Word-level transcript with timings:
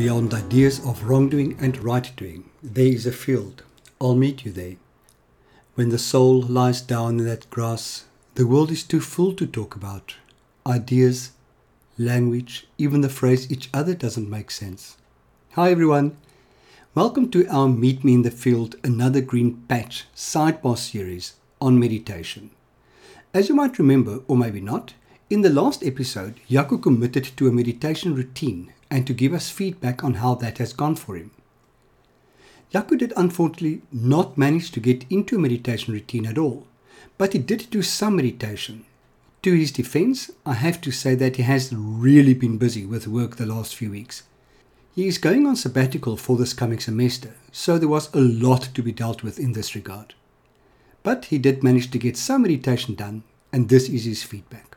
Beyond 0.00 0.32
ideas 0.32 0.80
of 0.86 1.04
wrongdoing 1.04 1.58
and 1.60 1.76
right 1.84 2.10
doing, 2.16 2.48
there 2.62 2.86
is 2.86 3.04
a 3.04 3.12
field. 3.12 3.64
I'll 4.00 4.14
meet 4.14 4.46
you 4.46 4.50
there. 4.50 4.76
When 5.74 5.90
the 5.90 5.98
soul 5.98 6.40
lies 6.40 6.80
down 6.80 7.18
in 7.18 7.26
that 7.26 7.50
grass, 7.50 8.06
the 8.34 8.46
world 8.46 8.70
is 8.70 8.82
too 8.82 9.02
full 9.02 9.34
to 9.34 9.46
talk 9.46 9.76
about. 9.76 10.14
Ideas, 10.66 11.32
language, 11.98 12.66
even 12.78 13.02
the 13.02 13.10
phrase 13.10 13.52
each 13.52 13.68
other 13.74 13.92
doesn't 13.92 14.30
make 14.30 14.50
sense. 14.50 14.96
Hi 15.50 15.70
everyone. 15.70 16.16
Welcome 16.94 17.30
to 17.32 17.46
our 17.48 17.68
Meet 17.68 18.02
Me 18.02 18.14
in 18.14 18.22
the 18.22 18.30
Field, 18.30 18.76
another 18.82 19.20
green 19.20 19.64
patch 19.68 20.06
sidebar 20.16 20.78
series 20.78 21.34
on 21.60 21.78
meditation. 21.78 22.48
As 23.34 23.50
you 23.50 23.54
might 23.54 23.78
remember, 23.78 24.20
or 24.28 24.38
maybe 24.38 24.62
not, 24.62 24.94
in 25.30 25.42
the 25.42 25.48
last 25.48 25.84
episode, 25.84 26.40
Jaco 26.50 26.82
committed 26.82 27.24
to 27.36 27.46
a 27.46 27.52
meditation 27.52 28.16
routine 28.16 28.72
and 28.90 29.06
to 29.06 29.14
give 29.14 29.32
us 29.32 29.48
feedback 29.48 30.02
on 30.02 30.14
how 30.14 30.34
that 30.34 30.58
has 30.58 30.72
gone 30.72 30.96
for 30.96 31.14
him. 31.14 31.30
Jaco 32.74 32.98
did 32.98 33.12
unfortunately 33.16 33.82
not 33.92 34.36
manage 34.36 34.72
to 34.72 34.80
get 34.80 35.04
into 35.08 35.36
a 35.36 35.38
meditation 35.38 35.94
routine 35.94 36.26
at 36.26 36.36
all, 36.36 36.66
but 37.16 37.32
he 37.32 37.38
did 37.38 37.68
do 37.70 37.80
some 37.80 38.16
meditation. 38.16 38.84
To 39.42 39.54
his 39.54 39.70
defense, 39.70 40.32
I 40.44 40.54
have 40.54 40.80
to 40.80 40.90
say 40.90 41.14
that 41.14 41.36
he 41.36 41.44
has 41.44 41.72
really 41.72 42.34
been 42.34 42.58
busy 42.58 42.84
with 42.84 43.06
work 43.06 43.36
the 43.36 43.46
last 43.46 43.76
few 43.76 43.92
weeks. 43.92 44.24
He 44.96 45.06
is 45.06 45.18
going 45.18 45.46
on 45.46 45.54
sabbatical 45.54 46.16
for 46.16 46.36
this 46.36 46.52
coming 46.52 46.80
semester, 46.80 47.34
so 47.52 47.78
there 47.78 47.88
was 47.88 48.12
a 48.12 48.20
lot 48.20 48.68
to 48.74 48.82
be 48.82 48.90
dealt 48.90 49.22
with 49.22 49.38
in 49.38 49.52
this 49.52 49.76
regard. 49.76 50.14
But 51.04 51.26
he 51.26 51.38
did 51.38 51.62
manage 51.62 51.92
to 51.92 51.98
get 51.98 52.16
some 52.16 52.42
meditation 52.42 52.96
done, 52.96 53.22
and 53.52 53.68
this 53.68 53.88
is 53.88 54.04
his 54.04 54.24
feedback. 54.24 54.69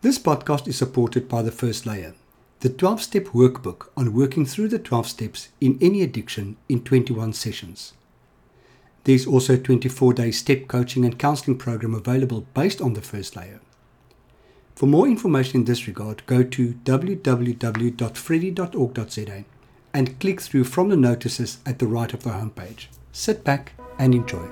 This 0.00 0.16
podcast 0.16 0.68
is 0.68 0.78
supported 0.78 1.28
by 1.28 1.42
the 1.42 1.50
First 1.50 1.84
Layer, 1.84 2.14
the 2.60 2.68
12 2.68 3.02
step 3.02 3.24
workbook 3.34 3.88
on 3.96 4.14
working 4.14 4.46
through 4.46 4.68
the 4.68 4.78
12 4.78 5.08
steps 5.08 5.48
in 5.60 5.76
any 5.80 6.02
addiction 6.02 6.56
in 6.68 6.84
21 6.84 7.32
sessions. 7.32 7.94
There's 9.02 9.26
also 9.26 9.54
a 9.54 9.58
24 9.58 10.12
day 10.12 10.30
step 10.30 10.68
coaching 10.68 11.04
and 11.04 11.18
counseling 11.18 11.58
program 11.58 11.96
available 11.96 12.46
based 12.54 12.80
on 12.80 12.92
the 12.92 13.02
first 13.02 13.34
layer. 13.34 13.58
For 14.76 14.86
more 14.86 15.08
information 15.08 15.62
in 15.62 15.64
this 15.64 15.88
regard, 15.88 16.24
go 16.26 16.44
to 16.44 16.74
www.freddie.org.za 16.74 19.44
and 19.92 20.20
click 20.20 20.40
through 20.40 20.62
from 20.62 20.90
the 20.90 20.96
notices 20.96 21.58
at 21.66 21.80
the 21.80 21.88
right 21.88 22.14
of 22.14 22.22
the 22.22 22.30
homepage. 22.30 22.86
Sit 23.10 23.42
back 23.42 23.72
and 23.98 24.14
enjoy. 24.14 24.46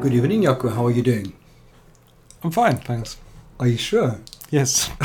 Good 0.00 0.14
evening, 0.14 0.42
Jaco. 0.42 0.72
How 0.72 0.86
are 0.86 0.92
you 0.92 1.02
doing? 1.02 1.32
I'm 2.44 2.50
fine, 2.50 2.76
thanks. 2.78 3.16
Are 3.60 3.68
you 3.68 3.76
sure? 3.76 4.20
Yes. 4.50 4.90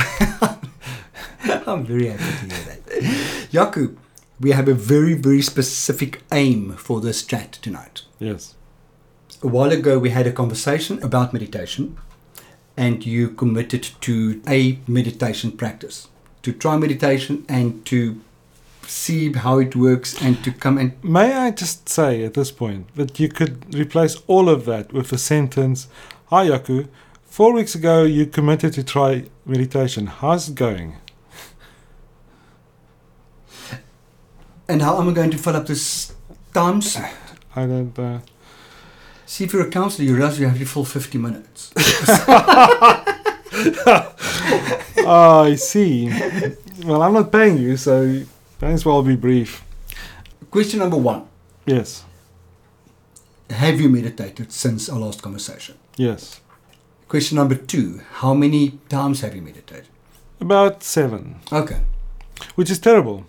I'm 1.68 1.86
very 1.86 2.08
happy 2.08 2.48
to 2.48 2.56
hear 2.56 2.66
that. 2.66 2.86
Jaco, 3.52 3.96
we 4.40 4.52
have 4.52 4.68
a 4.68 4.74
very, 4.74 5.14
very 5.14 5.42
specific 5.42 6.24
aim 6.32 6.74
for 6.74 7.00
this 7.00 7.24
chat 7.24 7.54
tonight. 7.54 8.04
Yes. 8.20 8.56
A 9.44 9.48
while 9.48 9.72
ago, 9.72 10.00
we 10.00 10.10
had 10.10 10.26
a 10.26 10.32
conversation 10.32 11.02
about 11.04 11.32
meditation, 11.32 11.98
and 12.76 13.06
you 13.06 13.30
committed 13.30 13.84
to 14.02 14.42
a 14.48 14.80
meditation 14.88 15.52
practice 15.52 16.08
to 16.42 16.52
try 16.54 16.78
meditation 16.78 17.46
and 17.48 17.86
to 17.86 18.20
see 18.88 19.34
how 19.34 19.60
it 19.60 19.76
works 19.76 20.20
and 20.22 20.42
to 20.44 20.52
come 20.52 20.78
and 20.78 20.94
May 21.04 21.34
I 21.34 21.52
just 21.52 21.90
say 21.90 22.24
at 22.24 22.36
this 22.36 22.52
point 22.52 22.88
that 22.96 23.20
you 23.20 23.28
could 23.28 23.76
replace 23.76 24.16
all 24.28 24.48
of 24.48 24.64
that 24.66 24.94
with 24.94 25.10
the 25.10 25.18
sentence 25.18 25.88
Hi, 26.30 26.48
Jaco. 26.50 26.90
Four 27.28 27.54
weeks 27.54 27.76
ago, 27.76 28.04
you 28.04 28.26
committed 28.26 28.74
to 28.74 28.84
try 28.84 29.26
meditation. 29.46 30.08
How's 30.08 30.50
it 30.50 30.56
going? 30.56 30.96
and 34.68 34.82
how 34.82 35.00
am 35.00 35.10
I 35.10 35.14
going 35.14 35.32
to 35.32 35.38
fill 35.38 35.56
up 35.56 35.68
this 35.68 36.14
times? 36.54 36.98
I 37.56 37.66
don't. 37.66 37.98
Uh, 37.98 38.20
See, 39.26 39.44
if 39.44 39.52
you're 39.54 39.68
a 39.68 39.70
counselor, 39.70 40.06
you 40.06 40.16
realize 40.16 40.40
you 40.40 40.48
have 40.48 40.58
to 40.58 40.66
fill 40.66 40.86
50 40.86 41.18
minutes. 41.18 41.74
oh, 45.06 45.44
I 45.46 45.56
see. 45.56 46.10
Well, 46.86 47.02
I'm 47.02 47.14
not 47.14 47.30
paying 47.32 47.58
you, 47.58 47.76
so 47.76 48.24
may 48.62 48.72
as 48.72 48.86
well 48.86 49.04
be 49.04 49.18
brief. 49.18 49.64
Question 50.50 50.80
number 50.80 50.96
one 50.98 51.28
Yes. 51.66 52.06
Have 53.50 53.82
you 53.82 53.90
meditated 53.90 54.52
since 54.54 54.88
our 54.90 54.98
last 55.00 55.22
conversation? 55.22 55.76
Yes. 55.98 56.40
Question 57.08 57.36
number 57.38 57.56
two 57.56 58.02
How 58.22 58.34
many 58.34 58.80
times 58.90 59.22
have 59.22 59.36
you 59.36 59.42
meditated? 59.42 59.88
About 60.40 60.84
seven, 60.84 61.36
Okay. 61.52 61.80
which 62.56 62.70
is 62.70 62.80
terrible. 62.80 63.26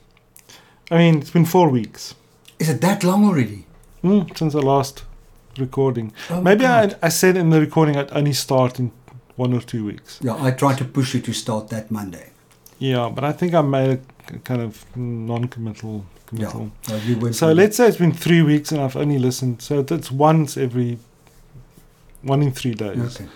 I 0.91 0.99
mean, 0.99 1.19
it's 1.19 1.31
been 1.31 1.45
four 1.47 1.69
weeks 1.71 2.15
Is 2.59 2.69
it 2.69 2.81
that 2.81 3.05
long 3.05 3.25
already? 3.25 3.65
mm, 4.03 4.37
since 4.37 4.53
the 4.53 4.63
last 4.63 5.05
recording. 5.59 6.13
Oh, 6.31 6.41
Maybe 6.41 6.65
I, 6.67 6.95
I 7.03 7.09
said 7.09 7.37
in 7.37 7.51
the 7.51 7.61
recording 7.61 7.97
I'd 7.97 8.13
only 8.13 8.33
start 8.33 8.79
in 8.79 8.91
one 9.37 9.53
or 9.55 9.61
two 9.61 9.85
weeks. 9.85 10.19
Yeah, 10.23 10.37
I 10.43 10.51
tried 10.51 10.79
to 10.79 10.85
push 10.85 11.15
you 11.15 11.21
to 11.21 11.33
start 11.33 11.69
that 11.69 11.91
Monday. 11.91 12.31
Yeah, 12.79 13.09
but 13.15 13.25
I 13.25 13.33
think 13.33 13.55
I 13.55 13.63
made 13.63 14.01
a 14.29 14.39
kind 14.39 14.61
of 14.61 14.85
non-committal 14.97 16.05
committal. 16.27 16.71
Yeah. 16.89 17.17
No, 17.21 17.33
So 17.33 17.53
let's 17.53 17.77
say 17.77 17.89
it's 17.89 17.97
been 17.97 18.13
three 18.13 18.43
weeks 18.43 18.73
and 18.73 18.81
I've 18.81 18.97
only 18.97 19.19
listened. 19.19 19.63
So 19.63 19.83
that's 19.83 20.11
once 20.13 20.57
every 20.57 20.99
one 22.23 22.43
in 22.43 22.53
three 22.53 22.75
days. 22.75 22.99
Okay. 23.21 23.27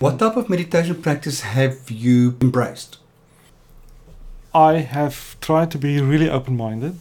What 0.00 0.20
type 0.20 0.36
of 0.36 0.48
meditation 0.48 1.02
practice 1.02 1.40
have 1.40 1.90
you 1.90 2.36
embraced? 2.40 2.98
I 4.54 4.74
have 4.74 5.36
tried 5.40 5.72
to 5.72 5.78
be 5.78 6.00
really 6.00 6.30
open-minded. 6.30 7.00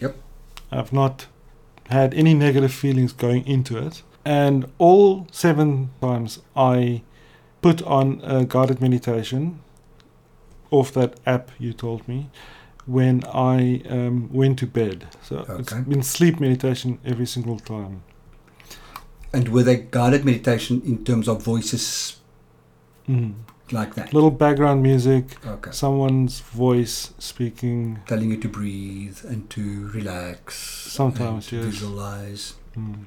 Yep. 0.00 0.16
I've 0.72 0.92
not 0.92 1.26
had 1.88 2.12
any 2.14 2.34
negative 2.34 2.72
feelings 2.72 3.12
going 3.12 3.46
into 3.46 3.78
it, 3.78 4.02
and 4.24 4.66
all 4.78 5.28
seven 5.30 5.90
times 6.00 6.40
I 6.56 7.02
put 7.60 7.80
on 7.82 8.20
a 8.24 8.44
guided 8.44 8.80
meditation 8.80 9.60
off 10.72 10.90
that 10.94 11.20
app 11.24 11.52
you 11.60 11.72
told 11.72 12.08
me 12.08 12.28
when 12.86 13.22
I 13.32 13.82
um, 13.88 14.32
went 14.32 14.58
to 14.58 14.66
bed. 14.66 15.06
So 15.22 15.46
it's 15.60 15.72
been 15.72 16.02
sleep 16.02 16.40
meditation 16.40 16.98
every 17.04 17.26
single 17.26 17.60
time. 17.60 18.02
And 19.32 19.48
were 19.50 19.62
they 19.62 19.76
guided 19.76 20.24
meditation 20.24 20.82
in 20.84 21.04
terms 21.04 21.28
of 21.28 21.40
voices 21.40 22.18
Mm. 23.08 23.34
like 23.70 23.94
that? 23.94 24.12
Little 24.12 24.30
background 24.30 24.82
music, 24.82 25.24
Okay. 25.46 25.70
someone's 25.72 26.40
voice 26.40 27.12
speaking. 27.18 27.98
Telling 28.06 28.30
you 28.30 28.36
to 28.36 28.48
breathe 28.48 29.18
and 29.26 29.48
to 29.50 29.88
relax. 29.94 30.58
Sometimes, 30.92 31.46
to 31.48 31.56
yes. 31.56 31.64
Visualize. 31.64 32.54
Mm. 32.76 33.04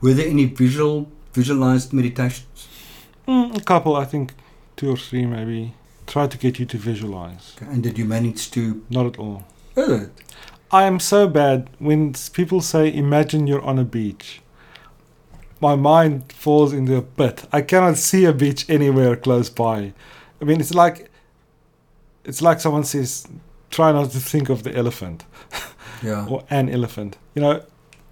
Were 0.00 0.12
there 0.14 0.28
any 0.28 0.44
visual 0.44 1.08
visualized 1.32 1.92
meditations? 1.92 2.68
Mm, 3.26 3.56
a 3.56 3.60
couple, 3.60 3.96
I 3.96 4.04
think, 4.04 4.34
two 4.76 4.90
or 4.90 4.96
three 4.96 5.24
maybe. 5.26 5.72
Try 6.06 6.26
to 6.26 6.36
get 6.36 6.58
you 6.58 6.66
to 6.66 6.76
visualize. 6.76 7.54
Okay. 7.56 7.72
And 7.72 7.82
did 7.82 7.96
you 7.98 8.04
manage 8.04 8.50
to? 8.50 8.82
Not 8.90 9.06
at 9.06 9.18
all. 9.18 9.44
Oh, 9.76 10.08
I 10.70 10.84
am 10.84 11.00
so 11.00 11.26
bad 11.28 11.70
when 11.78 12.12
people 12.34 12.60
say, 12.60 12.92
imagine 12.92 13.46
you're 13.46 13.64
on 13.64 13.78
a 13.78 13.84
beach. 13.84 14.41
My 15.62 15.76
mind 15.76 16.32
falls 16.32 16.72
into 16.72 16.96
a 16.96 17.02
pit. 17.02 17.44
I 17.52 17.62
cannot 17.62 17.96
see 17.96 18.24
a 18.24 18.32
beach 18.32 18.68
anywhere 18.68 19.14
close 19.14 19.48
by. 19.48 19.92
I 20.40 20.44
mean, 20.44 20.60
it's 20.60 20.74
like, 20.74 21.08
it's 22.24 22.42
like 22.42 22.58
someone 22.58 22.82
says, 22.82 23.28
try 23.70 23.92
not 23.92 24.10
to 24.10 24.18
think 24.18 24.48
of 24.48 24.64
the 24.64 24.76
elephant 24.76 25.24
yeah. 26.02 26.26
or 26.28 26.42
an 26.50 26.68
elephant. 26.68 27.16
You 27.36 27.42
know, 27.42 27.64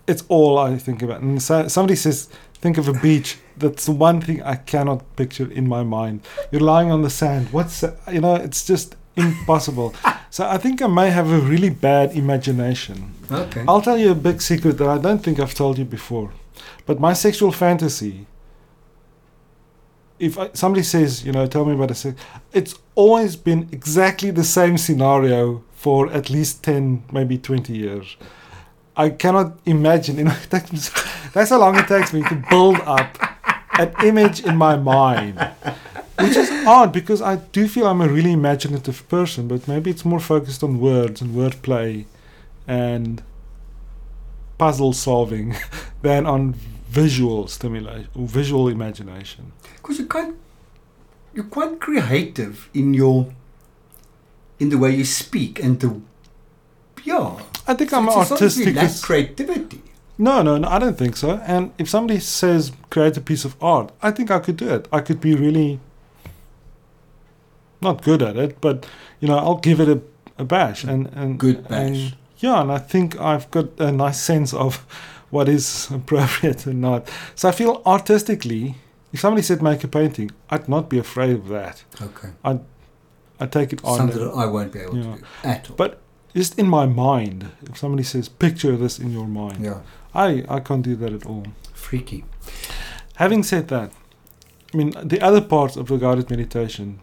it's 0.06 0.22
all 0.28 0.58
I 0.58 0.78
think 0.78 1.02
about. 1.02 1.22
And 1.22 1.42
so, 1.42 1.66
somebody 1.66 1.96
says, 1.96 2.28
think 2.60 2.78
of 2.78 2.86
a 2.86 2.92
beach. 2.92 3.38
That's 3.56 3.86
the 3.86 3.92
one 3.92 4.20
thing 4.20 4.40
I 4.44 4.54
cannot 4.54 5.16
picture 5.16 5.50
in 5.50 5.66
my 5.66 5.82
mind. 5.82 6.20
You're 6.52 6.60
lying 6.60 6.92
on 6.92 7.02
the 7.02 7.10
sand. 7.10 7.52
What's, 7.52 7.82
you 8.12 8.20
know, 8.20 8.36
it's 8.36 8.64
just 8.64 8.94
impossible. 9.16 9.92
so 10.30 10.46
I 10.46 10.56
think 10.56 10.80
I 10.82 10.86
may 10.86 11.10
have 11.10 11.28
a 11.28 11.40
really 11.40 11.70
bad 11.70 12.12
imagination. 12.12 13.12
Okay. 13.28 13.64
I'll 13.66 13.82
tell 13.82 13.98
you 13.98 14.12
a 14.12 14.14
big 14.14 14.40
secret 14.40 14.78
that 14.78 14.88
I 14.88 14.98
don't 14.98 15.18
think 15.18 15.40
I've 15.40 15.54
told 15.54 15.78
you 15.78 15.84
before. 15.84 16.30
But 16.86 17.00
my 17.00 17.12
sexual 17.12 17.52
fantasy, 17.52 18.26
if 20.18 20.38
I, 20.38 20.50
somebody 20.52 20.82
says, 20.82 21.24
you 21.24 21.32
know, 21.32 21.46
tell 21.46 21.64
me 21.64 21.74
about 21.74 21.90
a 21.90 21.94
sex, 21.94 22.20
it's 22.52 22.74
always 22.94 23.36
been 23.36 23.68
exactly 23.72 24.30
the 24.30 24.44
same 24.44 24.76
scenario 24.78 25.64
for 25.72 26.12
at 26.12 26.28
least 26.28 26.62
10, 26.62 27.04
maybe 27.10 27.38
20 27.38 27.72
years. 27.72 28.16
I 28.96 29.08
cannot 29.10 29.58
imagine, 29.64 30.18
you 30.18 30.24
know, 30.24 30.36
that's 30.50 31.50
how 31.50 31.58
long 31.58 31.78
it 31.78 31.86
takes 31.86 32.12
me 32.12 32.22
to 32.24 32.44
build 32.50 32.80
up 32.80 33.16
an 33.78 33.94
image 34.04 34.44
in 34.44 34.56
my 34.56 34.76
mind. 34.76 35.38
Which 36.18 36.36
is 36.36 36.50
odd 36.66 36.92
because 36.92 37.22
I 37.22 37.36
do 37.36 37.66
feel 37.66 37.86
I'm 37.86 38.02
a 38.02 38.08
really 38.08 38.32
imaginative 38.32 39.08
person, 39.08 39.48
but 39.48 39.66
maybe 39.66 39.90
it's 39.90 40.04
more 40.04 40.20
focused 40.20 40.62
on 40.62 40.78
words 40.78 41.22
and 41.22 41.34
wordplay 41.34 42.04
and 42.68 43.22
puzzle 44.58 44.92
solving 44.92 45.56
than 46.02 46.26
on 46.26 46.54
visual 46.88 47.46
stimulation, 47.48 48.08
visual 48.16 48.68
imagination. 48.68 49.52
Because 49.76 49.98
you're 49.98 50.08
quite, 50.08 50.32
you're 51.34 51.44
quite 51.44 51.80
creative 51.80 52.68
in 52.74 52.94
your 52.94 53.32
in 54.58 54.68
the 54.68 54.76
way 54.78 54.90
you 54.94 55.04
speak 55.04 55.62
and 55.62 55.80
the 55.80 56.00
yeah. 57.04 57.38
I 57.66 57.74
think 57.74 57.92
I'm 57.92 58.04
not 58.06 58.28
that 58.28 58.32
artistic. 58.32 58.74
lack 58.74 59.00
creativity. 59.00 59.80
No, 60.18 60.42
no, 60.42 60.58
no, 60.58 60.68
I 60.68 60.78
don't 60.78 60.98
think 60.98 61.16
so. 61.16 61.40
And 61.46 61.72
if 61.78 61.88
somebody 61.88 62.20
says 62.20 62.72
create 62.90 63.16
a 63.16 63.20
piece 63.22 63.44
of 63.46 63.56
art, 63.62 63.90
I 64.02 64.10
think 64.10 64.30
I 64.30 64.38
could 64.38 64.56
do 64.58 64.68
it. 64.68 64.86
I 64.92 65.00
could 65.00 65.20
be 65.20 65.34
really 65.34 65.80
not 67.80 68.02
good 68.02 68.22
at 68.22 68.36
it, 68.36 68.60
but 68.60 68.86
you 69.20 69.28
know, 69.28 69.38
I'll 69.38 69.56
give 69.56 69.80
it 69.80 69.88
a, 69.88 70.00
a 70.38 70.44
bash 70.44 70.84
and 70.84 71.06
and 71.14 71.38
Good 71.38 71.68
bash. 71.68 71.80
and- 71.80 72.16
yeah, 72.38 72.62
and 72.62 72.72
I 72.72 72.78
think 72.78 73.20
I've 73.20 73.50
got 73.50 73.78
a 73.78 73.92
nice 73.92 74.18
sense 74.18 74.54
of 74.54 74.86
what 75.30 75.48
is 75.48 75.88
appropriate 76.00 76.66
and 76.66 76.80
not. 76.80 77.08
So 77.34 77.48
I 77.48 77.52
feel 77.52 77.82
artistically, 77.86 78.74
if 79.12 79.20
somebody 79.20 79.42
said 79.42 79.62
make 79.62 79.82
a 79.84 79.88
painting, 79.88 80.30
I'd 80.50 80.68
not 80.68 80.88
be 80.88 80.98
afraid 80.98 81.30
of 81.36 81.48
that. 81.48 81.84
Okay. 82.02 82.28
I 82.44 82.60
I 83.42 83.46
take 83.46 83.72
it 83.72 83.80
on. 83.84 83.96
Something 83.98 84.18
that 84.24 84.32
I 84.34 84.46
won't 84.46 84.72
be 84.72 84.80
able 84.80 84.96
Yeah. 84.96 85.14
to 85.14 85.18
do 85.20 85.24
at 85.44 85.70
all. 85.70 85.76
But 85.76 86.00
just 86.34 86.58
in 86.58 86.66
my 86.68 86.86
mind, 86.86 87.48
if 87.62 87.78
somebody 87.78 88.02
says 88.04 88.28
picture 88.28 88.76
this 88.76 88.98
in 88.98 89.10
your 89.12 89.26
mind, 89.26 89.64
yeah, 89.64 89.80
I 90.14 90.44
I 90.48 90.60
can't 90.60 90.82
do 90.82 90.94
that 90.96 91.12
at 91.12 91.26
all. 91.26 91.44
freaky. 91.72 92.24
Having 93.16 93.42
said 93.44 93.68
that, 93.68 93.90
I 94.72 94.76
mean, 94.76 94.90
the 95.08 95.20
other 95.28 95.40
parts 95.40 95.76
of 95.76 95.86
the 95.86 95.96
guided 95.96 96.30
meditation 96.30 97.00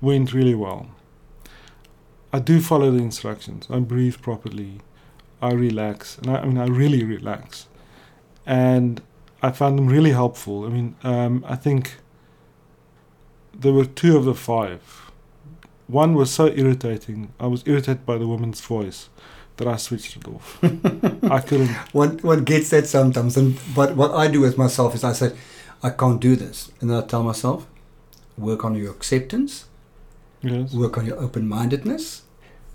went 0.00 0.32
really 0.32 0.54
well. 0.54 0.86
I 2.32 2.38
do 2.38 2.60
follow 2.60 2.90
the 2.90 3.02
instructions. 3.02 3.66
I 3.70 3.80
breathe 3.80 4.16
properly. 4.22 4.80
I 5.42 5.52
relax. 5.52 6.18
And 6.18 6.30
I, 6.30 6.40
I 6.40 6.44
mean, 6.46 6.58
I 6.58 6.66
really 6.66 7.04
relax. 7.04 7.66
And 8.46 9.00
I 9.42 9.50
found 9.52 9.78
them 9.78 9.86
really 9.86 10.12
helpful. 10.12 10.64
I 10.66 10.68
mean, 10.68 10.96
um, 11.02 11.44
I 11.48 11.56
think 11.56 11.96
there 13.58 13.72
were 13.72 13.84
two 13.84 14.16
of 14.16 14.24
the 14.24 14.34
five. 14.34 15.10
One 15.86 16.14
was 16.14 16.30
so 16.30 16.46
irritating. 16.48 17.32
I 17.40 17.46
was 17.46 17.62
irritated 17.66 18.06
by 18.06 18.18
the 18.18 18.26
woman's 18.26 18.60
voice 18.60 19.08
that 19.56 19.66
I 19.66 19.76
switched 19.76 20.16
it 20.16 20.26
off. 20.28 20.58
I 21.24 21.40
couldn't. 21.40 21.68
One 21.92 22.18
one 22.18 22.44
gets 22.44 22.70
that 22.70 22.86
sometimes, 22.86 23.36
and 23.36 23.58
but 23.74 23.96
what 23.96 24.12
I 24.12 24.28
do 24.28 24.40
with 24.40 24.56
myself 24.56 24.94
is 24.94 25.04
I 25.04 25.12
say, 25.12 25.32
I 25.82 25.90
can't 25.90 26.20
do 26.20 26.36
this, 26.36 26.70
and 26.80 26.88
then 26.90 27.02
I 27.02 27.06
tell 27.06 27.22
myself, 27.22 27.66
work 28.38 28.64
on 28.64 28.74
your 28.74 28.90
acceptance, 28.92 29.66
Yes. 30.42 30.72
work 30.72 30.96
on 30.96 31.04
your 31.06 31.18
open 31.20 31.46
mindedness, 31.48 32.22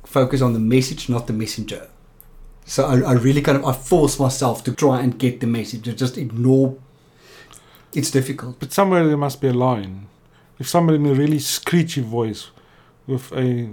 focus 0.04 0.42
on 0.42 0.54
the 0.54 0.60
message, 0.60 1.10
not 1.10 1.26
the 1.28 1.34
messenger. 1.34 1.88
So 2.66 2.86
I, 2.86 3.00
I 3.12 3.14
really 3.14 3.42
kind 3.42 3.58
of 3.58 3.66
I 3.66 3.74
force 3.74 4.20
myself 4.20 4.64
to 4.66 4.74
try 4.74 5.02
and 5.02 5.18
get 5.18 5.40
the 5.40 5.48
message, 5.48 5.84
to 5.84 5.94
just 5.94 6.18
ignore. 6.18 6.76
It's 7.94 8.12
difficult. 8.12 8.60
But 8.60 8.74
somewhere 8.74 9.08
there 9.08 9.18
must 9.18 9.40
be 9.40 9.48
a 9.48 9.54
line. 9.54 10.08
If 10.60 10.68
somebody 10.68 10.98
in 10.98 11.06
a 11.06 11.14
really 11.14 11.40
screechy 11.40 12.02
voice 12.02 12.50
with 13.08 13.32
a 13.34 13.70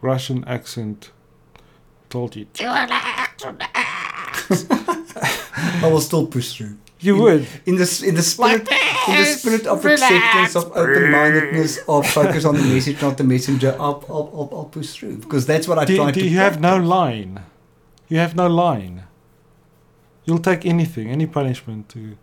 Russian 0.00 0.42
accent 0.44 1.10
told 2.08 2.34
you, 2.36 2.46
I 5.82 5.88
will 5.90 6.00
still 6.00 6.26
push 6.26 6.56
through. 6.56 6.76
you 7.00 7.16
In- 7.16 7.22
would. 7.22 7.46
in 7.66 7.76
the 7.76 8.04
in 8.06 8.14
the 8.14 8.22
spirit 8.22 8.68
in 9.08 9.14
the 9.16 9.24
spirit 9.24 9.66
of 9.66 9.84
acceptance 9.84 10.56
of 10.56 10.72
open 10.76 11.10
mindedness 11.10 11.78
of 11.88 12.08
focus 12.08 12.44
on 12.44 12.54
the 12.56 12.62
message 12.62 13.00
not 13.02 13.18
the 13.18 13.24
messenger 13.24 13.76
I'll, 13.78 14.02
I'll, 14.08 14.48
I'll, 14.52 14.64
push 14.64 14.92
through 14.92 15.16
because 15.18 15.44
that's 15.46 15.68
what 15.68 15.78
I 15.78 15.84
Do, 15.84 15.96
try 15.96 16.10
do 16.12 16.20
to 16.20 16.26
you 16.26 16.38
have 16.38 16.60
no 16.60 16.76
line? 16.78 17.40
You 18.08 18.18
have 18.18 18.34
no 18.36 18.46
line. 18.46 19.04
You'll 20.24 20.38
take 20.38 20.64
anything, 20.66 21.10
any 21.10 21.26
punishment 21.26 21.88
to 21.90 22.16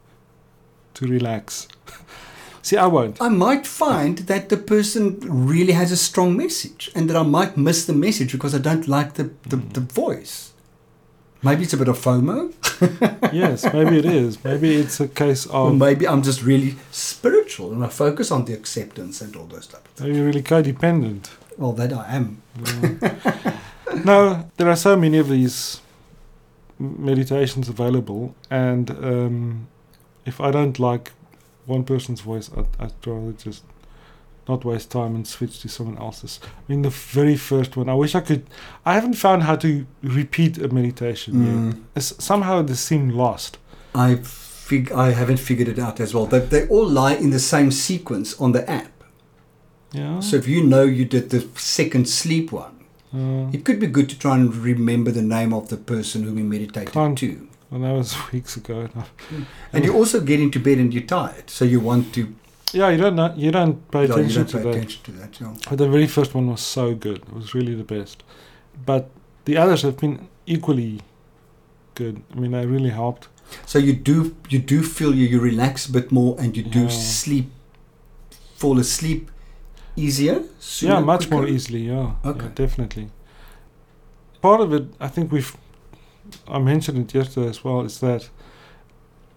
to 0.93 1.07
relax. 1.07 1.67
See, 2.63 2.77
I 2.77 2.85
won't. 2.85 3.19
I 3.21 3.29
might 3.29 3.65
find 3.65 4.17
that 4.27 4.49
the 4.49 4.57
person 4.57 5.17
really 5.21 5.73
has 5.73 5.91
a 5.91 5.97
strong 5.97 6.37
message 6.37 6.91
and 6.95 7.09
that 7.09 7.15
I 7.17 7.23
might 7.23 7.57
miss 7.57 7.85
the 7.85 7.93
message 7.93 8.31
because 8.33 8.53
I 8.53 8.59
don't 8.59 8.87
like 8.87 9.13
the, 9.13 9.23
the, 9.49 9.57
Mm. 9.57 9.73
the 9.73 9.79
voice. 9.79 10.51
Maybe 11.43 11.63
it's 11.63 11.73
a 11.73 11.77
bit 11.77 11.87
of 11.87 11.97
FOMO, 11.97 12.53
yes, 13.33 13.63
maybe 13.73 13.97
it 13.97 14.05
is. 14.05 14.43
Maybe 14.43 14.75
it's 14.75 14.99
a 14.99 15.07
case 15.07 15.47
or 15.47 15.69
of 15.69 15.77
maybe 15.77 16.07
I'm 16.07 16.21
just 16.21 16.43
really 16.43 16.75
spiritual 16.91 17.71
and 17.71 17.83
I 17.83 17.87
focus 17.87 18.29
on 18.31 18.45
the 18.45 18.53
acceptance 18.53 19.21
and 19.21 19.35
all 19.35 19.47
those 19.47 19.63
stuff. 19.63 19.81
maybe 19.99 20.17
you're 20.17 20.27
really 20.27 20.43
codependent. 20.43 21.29
Well, 21.57 21.71
that 21.73 21.91
I 21.93 22.05
am. 22.15 22.41
Yeah. 22.63 23.57
no, 24.05 24.49
there 24.57 24.69
are 24.69 24.75
so 24.75 24.95
many 24.95 25.17
of 25.17 25.29
these 25.29 25.81
meditations 26.79 27.69
available, 27.69 28.35
and 28.49 28.89
um, 28.91 29.67
if 30.25 30.41
I 30.41 30.51
don't 30.51 30.79
like 30.79 31.11
one 31.65 31.83
person's 31.83 32.21
voice, 32.21 32.49
I'd, 32.55 32.67
I'd 32.79 33.07
rather 33.07 33.33
just 33.33 33.63
not 34.47 34.65
waste 34.65 34.91
time 34.91 35.15
and 35.15 35.27
switch 35.27 35.59
to 35.61 35.69
someone 35.69 35.97
else's. 35.97 36.39
I 36.43 36.47
mean, 36.67 36.81
the 36.81 36.89
very 36.89 37.37
first 37.37 37.77
one, 37.77 37.89
I 37.89 37.93
wish 37.93 38.15
I 38.15 38.21
could. 38.21 38.47
I 38.85 38.93
haven't 38.93 39.13
found 39.13 39.43
how 39.43 39.55
to 39.57 39.85
repeat 40.01 40.57
a 40.57 40.67
meditation 40.67 41.45
yet. 41.45 41.55
Mm. 41.55 41.83
It's, 41.95 42.23
somehow 42.23 42.61
they 42.61 42.73
seem 42.73 43.09
lost. 43.09 43.57
I 43.93 44.15
fig- 44.15 44.91
I 44.91 45.11
haven't 45.11 45.37
figured 45.37 45.67
it 45.67 45.79
out 45.79 45.99
as 45.99 46.13
well. 46.13 46.25
They, 46.25 46.39
they 46.39 46.67
all 46.67 46.87
lie 46.87 47.15
in 47.15 47.29
the 47.29 47.39
same 47.39 47.71
sequence 47.71 48.39
on 48.39 48.51
the 48.51 48.69
app. 48.69 48.91
Yeah. 49.91 50.21
So 50.21 50.37
if 50.37 50.47
you 50.47 50.63
know 50.63 50.83
you 50.83 51.05
did 51.05 51.29
the 51.29 51.47
second 51.55 52.07
sleep 52.07 52.51
one, 52.51 52.80
uh, 53.13 53.49
it 53.51 53.65
could 53.65 53.79
be 53.79 53.87
good 53.87 54.09
to 54.09 54.17
try 54.17 54.35
and 54.35 54.55
remember 54.55 55.11
the 55.11 55.21
name 55.21 55.53
of 55.53 55.67
the 55.69 55.77
person 55.77 56.23
who 56.23 56.33
we 56.33 56.43
meditated 56.43 56.93
Can't- 56.93 57.17
to. 57.19 57.47
well, 57.69 57.81
that 57.81 57.91
was 57.93 58.15
weeks 58.31 58.55
ago. 58.57 58.87
now. 58.95 59.05
And 59.73 59.83
you 59.85 59.93
also 59.93 60.19
get 60.21 60.39
into 60.39 60.59
bed 60.59 60.77
and 60.77 60.93
you're 60.93 61.03
tired, 61.03 61.49
so 61.49 61.65
you 61.65 61.79
want 61.79 62.13
to. 62.15 62.33
Yeah, 62.73 62.89
you 62.89 62.97
don't 62.97 63.15
know, 63.15 63.33
you 63.35 63.51
don't 63.51 63.89
pay 63.91 64.05
you 64.05 64.13
attention 64.13 64.43
don't 64.43 64.49
to 64.51 64.57
pay 64.57 64.63
that. 64.63 64.69
attention 64.69 65.03
to 65.03 65.11
that. 65.19 65.41
Yeah. 65.41 65.53
But 65.69 65.77
the 65.77 65.89
very 65.89 66.07
first 66.07 66.33
one 66.33 66.47
was 66.49 66.61
so 66.61 66.95
good. 66.95 67.17
It 67.17 67.33
was 67.33 67.53
really 67.53 67.75
the 67.75 67.83
best. 67.83 68.23
But 68.85 69.09
the 69.45 69.57
others 69.57 69.81
have 69.81 69.97
been 69.97 70.29
equally 70.45 71.01
good. 71.95 72.21
I 72.33 72.39
mean, 72.39 72.51
they 72.51 72.65
really 72.65 72.91
helped. 72.91 73.27
So 73.65 73.77
you 73.77 73.91
do 73.93 74.35
you 74.47 74.59
do 74.59 74.81
feel 74.83 75.13
you, 75.13 75.27
you 75.27 75.41
relax 75.41 75.85
a 75.89 75.91
bit 75.91 76.11
more 76.13 76.37
and 76.39 76.55
you 76.55 76.63
do 76.63 76.83
Yeah. 76.83 76.87
sleep, 76.89 77.51
fall 78.55 78.79
asleep 78.79 79.29
easier. 79.95 80.43
sooner, 80.59 80.93
yeah, 80.95 80.99
much 80.99 81.29
more 81.29 81.47
easily. 81.47 81.81
Yeah, 81.87 82.13
Okay. 82.25 82.45
yeah, 82.45 82.51
definitely. 82.55 83.09
Part 84.41 84.61
of 84.61 84.73
it, 84.73 84.85
I 84.99 85.07
think 85.07 85.31
we've, 85.31 85.55
I 86.47 86.59
mentioned 86.59 86.97
it 86.97 87.13
yesterday 87.13 87.49
as 87.49 87.63
well, 87.63 87.81
is 87.81 87.99
that 87.99 88.29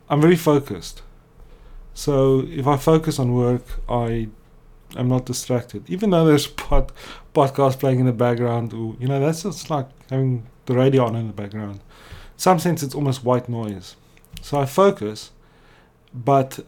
I'm 0.08 0.20
very 0.20 0.36
focused. 0.36 1.02
So 1.92 2.40
if 2.48 2.66
I 2.66 2.76
focus 2.76 3.18
on 3.18 3.34
work, 3.34 3.62
I 3.88 4.28
am 4.96 5.08
not 5.08 5.26
distracted. 5.26 5.88
Even 5.88 6.10
though 6.10 6.24
there's 6.24 6.46
pod, 6.64 6.92
podcast 7.34 7.80
playing 7.80 8.00
in 8.00 8.06
the 8.06 8.12
background, 8.12 8.72
or 8.72 8.96
you 8.98 9.06
know, 9.08 9.20
that's 9.20 9.42
just 9.42 9.70
like 9.70 9.88
having 10.10 10.46
the 10.66 10.74
radio 10.74 11.04
on 11.04 11.16
in 11.16 11.26
the 11.26 11.32
background. 11.32 11.76
In 11.76 12.38
some 12.38 12.58
sense, 12.58 12.82
it's 12.82 12.94
almost 12.94 13.24
white 13.24 13.48
noise. 13.48 13.96
So 14.42 14.58
I 14.58 14.66
focus, 14.66 15.30
but 16.12 16.60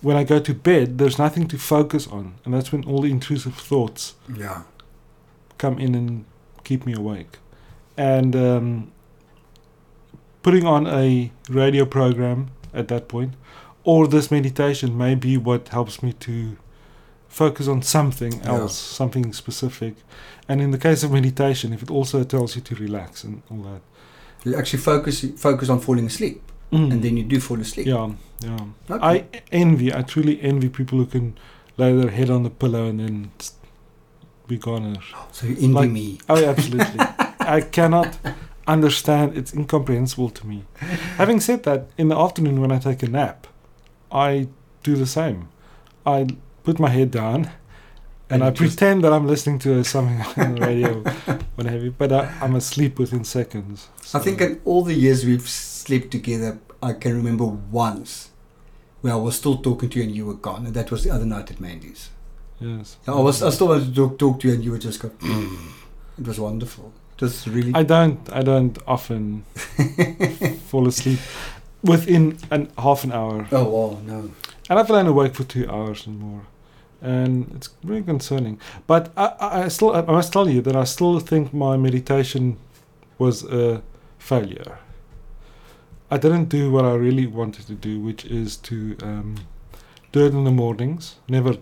when 0.00 0.16
I 0.16 0.24
go 0.24 0.38
to 0.38 0.54
bed, 0.54 0.98
there's 0.98 1.18
nothing 1.18 1.48
to 1.48 1.58
focus 1.58 2.06
on, 2.06 2.34
and 2.44 2.54
that's 2.54 2.70
when 2.72 2.84
all 2.84 3.02
the 3.02 3.10
intrusive 3.10 3.54
thoughts 3.54 4.14
Yeah. 4.32 4.62
come 5.58 5.78
in 5.78 5.94
and 5.94 6.24
keep 6.64 6.86
me 6.86 6.92
awake. 6.94 7.38
And 7.96 8.36
um, 8.36 8.92
putting 10.42 10.64
on 10.66 10.86
a 10.86 11.32
radio 11.48 11.84
program 11.84 12.50
at 12.72 12.88
that 12.88 13.08
point, 13.08 13.34
or 13.84 14.06
this 14.06 14.30
meditation 14.30 14.96
may 14.96 15.14
be 15.14 15.36
what 15.36 15.68
helps 15.68 16.02
me 16.02 16.12
to 16.12 16.56
focus 17.28 17.68
on 17.68 17.82
something 17.82 18.34
Yeah. 18.40 18.52
else, 18.52 18.76
something 18.76 19.32
specific. 19.32 19.94
And 20.48 20.60
in 20.60 20.70
the 20.70 20.78
case 20.78 21.02
of 21.02 21.10
meditation, 21.12 21.72
if 21.72 21.82
it 21.82 21.90
also 21.90 22.24
tells 22.24 22.54
you 22.56 22.62
to 22.62 22.74
relax 22.76 23.24
and 23.24 23.42
all 23.50 23.62
that. 23.62 23.80
You 24.44 24.56
actually 24.56 24.78
focus 24.82 25.24
focus 25.36 25.68
on 25.68 25.80
falling 25.80 26.06
asleep, 26.06 26.40
Mm. 26.72 26.92
and 26.92 27.02
then 27.02 27.16
you 27.16 27.24
do 27.24 27.40
fall 27.40 27.58
asleep. 27.60 27.86
yeah, 27.86 28.10
yeah. 28.40 28.58
Okay. 28.90 29.06
I 29.06 29.24
envy, 29.50 29.94
I 29.94 30.02
truly 30.02 30.40
envy 30.42 30.68
people 30.68 30.98
who 30.98 31.06
can 31.06 31.36
lay 31.78 31.92
their 31.96 32.10
head 32.10 32.28
on 32.30 32.42
the 32.42 32.50
pillow 32.50 32.84
and 32.86 33.00
then 33.00 33.30
be 34.46 34.58
gone. 34.58 34.98
so 35.32 35.46
you 35.46 35.54
envy 35.54 35.68
like- 35.68 35.90
me. 35.90 36.18
Oh, 36.28 36.44
absolutely. 36.44 37.00
I 37.40 37.62
cannot 37.62 38.18
understand. 38.66 39.36
It's 39.36 39.54
incomprehensible 39.54 40.28
to 40.30 40.46
me. 40.46 40.64
Having 41.16 41.40
said 41.40 41.62
that, 41.62 41.88
in 41.96 42.08
the 42.08 42.16
afternoon 42.18 42.60
when 42.60 42.70
I 42.70 42.78
take 42.78 43.02
a 43.02 43.08
nap, 43.08 43.46
I 44.12 44.48
do 44.82 44.94
the 44.96 45.06
same. 45.06 45.48
I 46.04 46.26
put 46.64 46.78
my 46.78 46.90
head 46.90 47.10
down 47.10 47.50
and, 48.30 48.42
And 48.42 48.44
I 48.44 48.50
pretend 48.50 49.04
that 49.04 49.12
I'm 49.12 49.26
listening 49.26 49.58
to 49.60 49.82
something 49.84 50.20
on 50.44 50.54
the 50.54 50.60
radio, 50.60 51.02
what 51.54 51.66
have 51.66 51.82
you. 51.82 51.92
But 51.92 52.12
I, 52.12 52.32
I'm 52.40 52.54
asleep 52.54 52.98
within 52.98 53.24
seconds. 53.24 53.88
I 54.14 54.18
think 54.18 54.40
in 54.40 54.60
all 54.64 54.82
the 54.84 54.94
years 54.94 55.24
we've 55.24 55.48
slept 55.48 56.10
together, 56.10 56.58
I 56.82 56.92
can 56.92 57.16
remember 57.16 57.44
once 57.44 58.30
where 59.00 59.12
I 59.12 59.16
was 59.16 59.36
still 59.36 59.56
talking 59.56 59.88
to 59.90 59.98
you 59.98 60.04
and 60.04 60.14
you 60.14 60.26
were 60.26 60.34
gone, 60.34 60.66
and 60.66 60.74
that 60.74 60.90
was 60.90 61.04
the 61.04 61.10
other 61.10 61.24
night 61.24 61.50
at 61.50 61.60
Mandy's. 61.60 62.10
yes. 62.60 62.96
I 63.06 63.12
was 63.12 63.42
I 63.42 63.50
still 63.50 63.68
wanted 63.68 63.94
to 63.94 63.94
talk, 63.94 64.18
talk 64.18 64.40
to 64.40 64.48
you, 64.48 64.54
and 64.54 64.64
you 64.64 64.72
were 64.72 64.78
just 64.78 65.00
go. 65.00 65.08
Mm. 65.08 65.72
it 66.18 66.26
was 66.26 66.40
wonderful. 66.40 66.92
Just 67.16 67.46
really. 67.46 67.72
I 67.74 67.82
don't. 67.82 68.20
I 68.32 68.42
don't 68.42 68.78
often 68.86 69.42
fall 70.66 70.86
asleep 70.86 71.18
within 71.82 72.38
an 72.50 72.70
half 72.78 73.04
an 73.04 73.12
hour, 73.12 73.46
oh 73.52 73.64
wow, 73.64 73.98
no. 74.04 74.30
and 74.68 74.78
I've 74.78 74.90
lain 74.90 75.06
awake 75.06 75.34
for 75.34 75.44
two 75.44 75.68
hours 75.70 76.06
and 76.06 76.18
more. 76.18 76.42
And 77.02 77.50
it's 77.54 77.68
very 77.82 78.02
concerning. 78.02 78.58
But 78.86 79.12
I, 79.16 79.26
I 79.40 79.62
I 79.64 79.68
still, 79.68 79.92
I 79.94 80.02
must 80.02 80.32
tell 80.32 80.48
you 80.48 80.60
that 80.62 80.76
I 80.76 80.84
still 80.84 81.18
think 81.20 81.52
my 81.52 81.76
meditation 81.76 82.56
was 83.18 83.44
a 83.44 83.82
failure. 84.18 84.78
I 86.10 86.16
didn't 86.16 86.46
do 86.48 86.70
what 86.70 86.84
I 86.84 86.94
really 86.94 87.26
wanted 87.26 87.66
to 87.66 87.74
do, 87.74 88.00
which 88.00 88.24
is 88.24 88.56
to 88.68 88.96
um, 89.02 89.36
do 90.12 90.24
it 90.26 90.32
in 90.32 90.44
the 90.44 90.50
mornings. 90.50 91.16
Never 91.28 91.56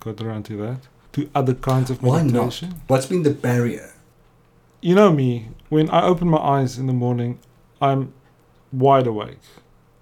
got 0.00 0.20
around 0.20 0.44
to 0.46 0.56
that. 0.58 0.80
Do 1.12 1.28
other 1.34 1.54
kinds 1.54 1.90
of 1.90 2.02
Why 2.02 2.22
not? 2.22 2.32
meditation. 2.32 2.74
What's 2.86 3.06
been 3.06 3.22
the 3.24 3.30
barrier? 3.30 3.92
You 4.80 4.94
know 4.94 5.12
me. 5.12 5.48
When 5.70 5.88
I 5.90 6.02
open 6.02 6.28
my 6.28 6.38
eyes 6.38 6.78
in 6.78 6.86
the 6.86 6.92
morning, 6.92 7.38
I'm 7.80 8.12
wide 8.72 9.06
awake, 9.06 9.38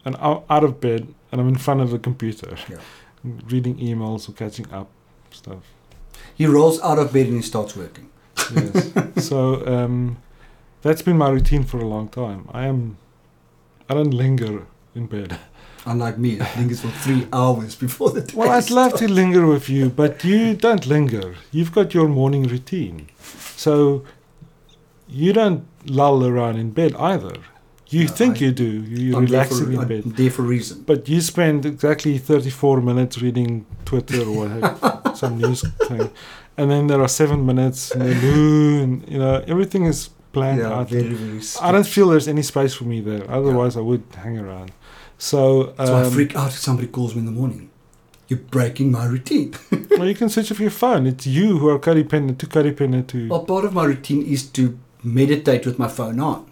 and 0.04 0.16
I'm 0.16 0.40
out 0.50 0.64
of 0.64 0.80
bed, 0.80 1.14
and 1.30 1.40
I'm 1.40 1.48
in 1.48 1.56
front 1.56 1.80
of 1.80 1.92
a 1.94 1.98
computer, 1.98 2.56
Yeah. 2.68 2.78
Reading 3.24 3.76
emails 3.78 4.28
or 4.28 4.32
catching 4.32 4.70
up 4.72 4.88
stuff. 5.30 5.62
He 6.34 6.46
rolls 6.46 6.80
out 6.80 6.98
of 6.98 7.12
bed 7.12 7.26
and 7.26 7.36
he 7.36 7.42
starts 7.42 7.76
working. 7.76 8.10
Yes. 8.54 8.90
so 9.26 9.66
um, 9.66 10.18
that's 10.82 11.02
been 11.02 11.18
my 11.18 11.30
routine 11.30 11.64
for 11.64 11.78
a 11.78 11.86
long 11.86 12.08
time. 12.08 12.48
I 12.52 12.66
am. 12.66 12.98
I 13.88 13.94
don't 13.94 14.12
linger 14.12 14.66
in 14.94 15.06
bed. 15.06 15.38
Unlike 15.84 16.18
me, 16.18 16.40
I 16.40 16.44
think 16.44 16.70
it's 16.70 16.80
for 16.80 16.88
three 16.88 17.26
hours 17.32 17.74
before 17.74 18.10
the 18.10 18.20
day 18.20 18.34
Well, 18.36 18.50
I'd 18.50 18.70
love 18.70 18.94
to 18.94 19.10
linger 19.10 19.46
with 19.46 19.68
you, 19.68 19.90
but 19.90 20.22
you 20.22 20.54
don't 20.54 20.86
linger. 20.86 21.34
You've 21.50 21.72
got 21.72 21.92
your 21.92 22.06
morning 22.06 22.44
routine. 22.44 23.08
So 23.56 24.04
you 25.08 25.32
don't 25.32 25.66
lull 25.84 26.24
around 26.24 26.58
in 26.58 26.70
bed 26.70 26.94
either. 26.94 27.34
You 27.92 28.04
No, 28.06 28.10
think 28.18 28.36
I- 28.36 28.40
you 28.44 28.52
do. 28.52 28.64
You're 28.64 29.18
I'm 29.18 29.26
there 29.26 29.32
relaxing 29.42 29.66
for, 29.66 29.72
in 29.72 29.78
I'm 29.78 29.88
bed. 29.88 30.04
there 30.16 30.30
for 30.30 30.42
a 30.42 30.46
reason. 30.46 30.82
But 30.86 31.08
you 31.08 31.20
spend 31.20 31.66
exactly 31.66 32.18
34 32.18 32.80
minutes 32.80 33.20
reading 33.20 33.66
Twitter 33.84 34.22
or 34.22 34.48
what, 34.48 35.16
some 35.22 35.38
news 35.38 35.60
thing. 35.88 36.10
And 36.56 36.70
then 36.70 36.86
there 36.86 37.00
are 37.00 37.08
seven 37.08 37.44
minutes 37.46 37.90
in 37.94 38.00
the 38.00 38.14
moon. 38.14 39.04
You 39.08 39.18
know, 39.18 39.44
everything 39.46 39.84
is 39.84 40.08
planned 40.32 40.60
Yeah, 40.60 40.72
out. 40.72 40.88
very, 40.90 41.12
very 41.14 41.40
I 41.60 41.72
don't 41.72 41.86
feel 41.86 42.08
there's 42.08 42.28
any 42.28 42.42
space 42.42 42.72
for 42.74 42.84
me 42.84 43.00
there. 43.00 43.30
Otherwise, 43.30 43.76
I 43.76 43.80
would 43.80 44.02
hang 44.16 44.38
around. 44.38 44.72
So, 45.18 45.74
So 45.76 45.94
I 45.96 46.02
um, 46.04 46.10
freak 46.12 46.34
out 46.34 46.48
if 46.48 46.58
somebody 46.58 46.88
calls 46.88 47.14
me 47.14 47.20
in 47.20 47.26
the 47.26 47.32
morning. 47.40 47.68
You're 48.28 48.38
breaking 48.38 48.90
my 48.92 49.04
routine. 49.04 49.54
well, 49.90 50.06
you 50.06 50.14
can 50.14 50.28
switch 50.30 50.50
off 50.50 50.60
your 50.60 50.70
phone. 50.70 51.06
It's 51.06 51.26
you 51.26 51.58
who 51.58 51.68
are 51.68 51.78
codependent, 51.78 52.38
too 52.38 52.46
codependent 52.46 53.06
to. 53.08 53.28
Well, 53.28 53.44
part 53.44 53.64
of 53.66 53.74
my 53.74 53.84
routine 53.84 54.22
is 54.24 54.42
to 54.50 54.78
meditate 55.04 55.66
with 55.66 55.78
my 55.78 55.88
phone 55.88 56.18
on. 56.20 56.50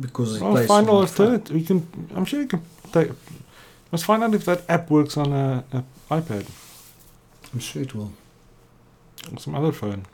Because 0.00 0.40
Well, 0.40 0.56
find 0.66 0.88
on 0.88 0.94
an 0.96 1.00
my 1.02 1.06
phone. 1.06 1.26
alternative. 1.26 1.56
You 1.56 1.64
can. 1.66 1.86
I'm 2.14 2.24
sure 2.24 2.40
you 2.40 2.46
can. 2.46 2.62
Take, 2.92 3.10
let's 3.92 4.04
find 4.04 4.22
out 4.22 4.34
if 4.34 4.44
that 4.46 4.62
app 4.68 4.90
works 4.90 5.16
on 5.16 5.32
a, 5.32 5.64
a 5.72 5.84
iPad 6.10 6.46
I'm 7.52 7.58
sure 7.60 7.82
it 7.82 7.94
will. 7.94 8.12
or 9.32 9.38
some 9.38 9.54
other 9.54 9.72
phone. 9.72 10.06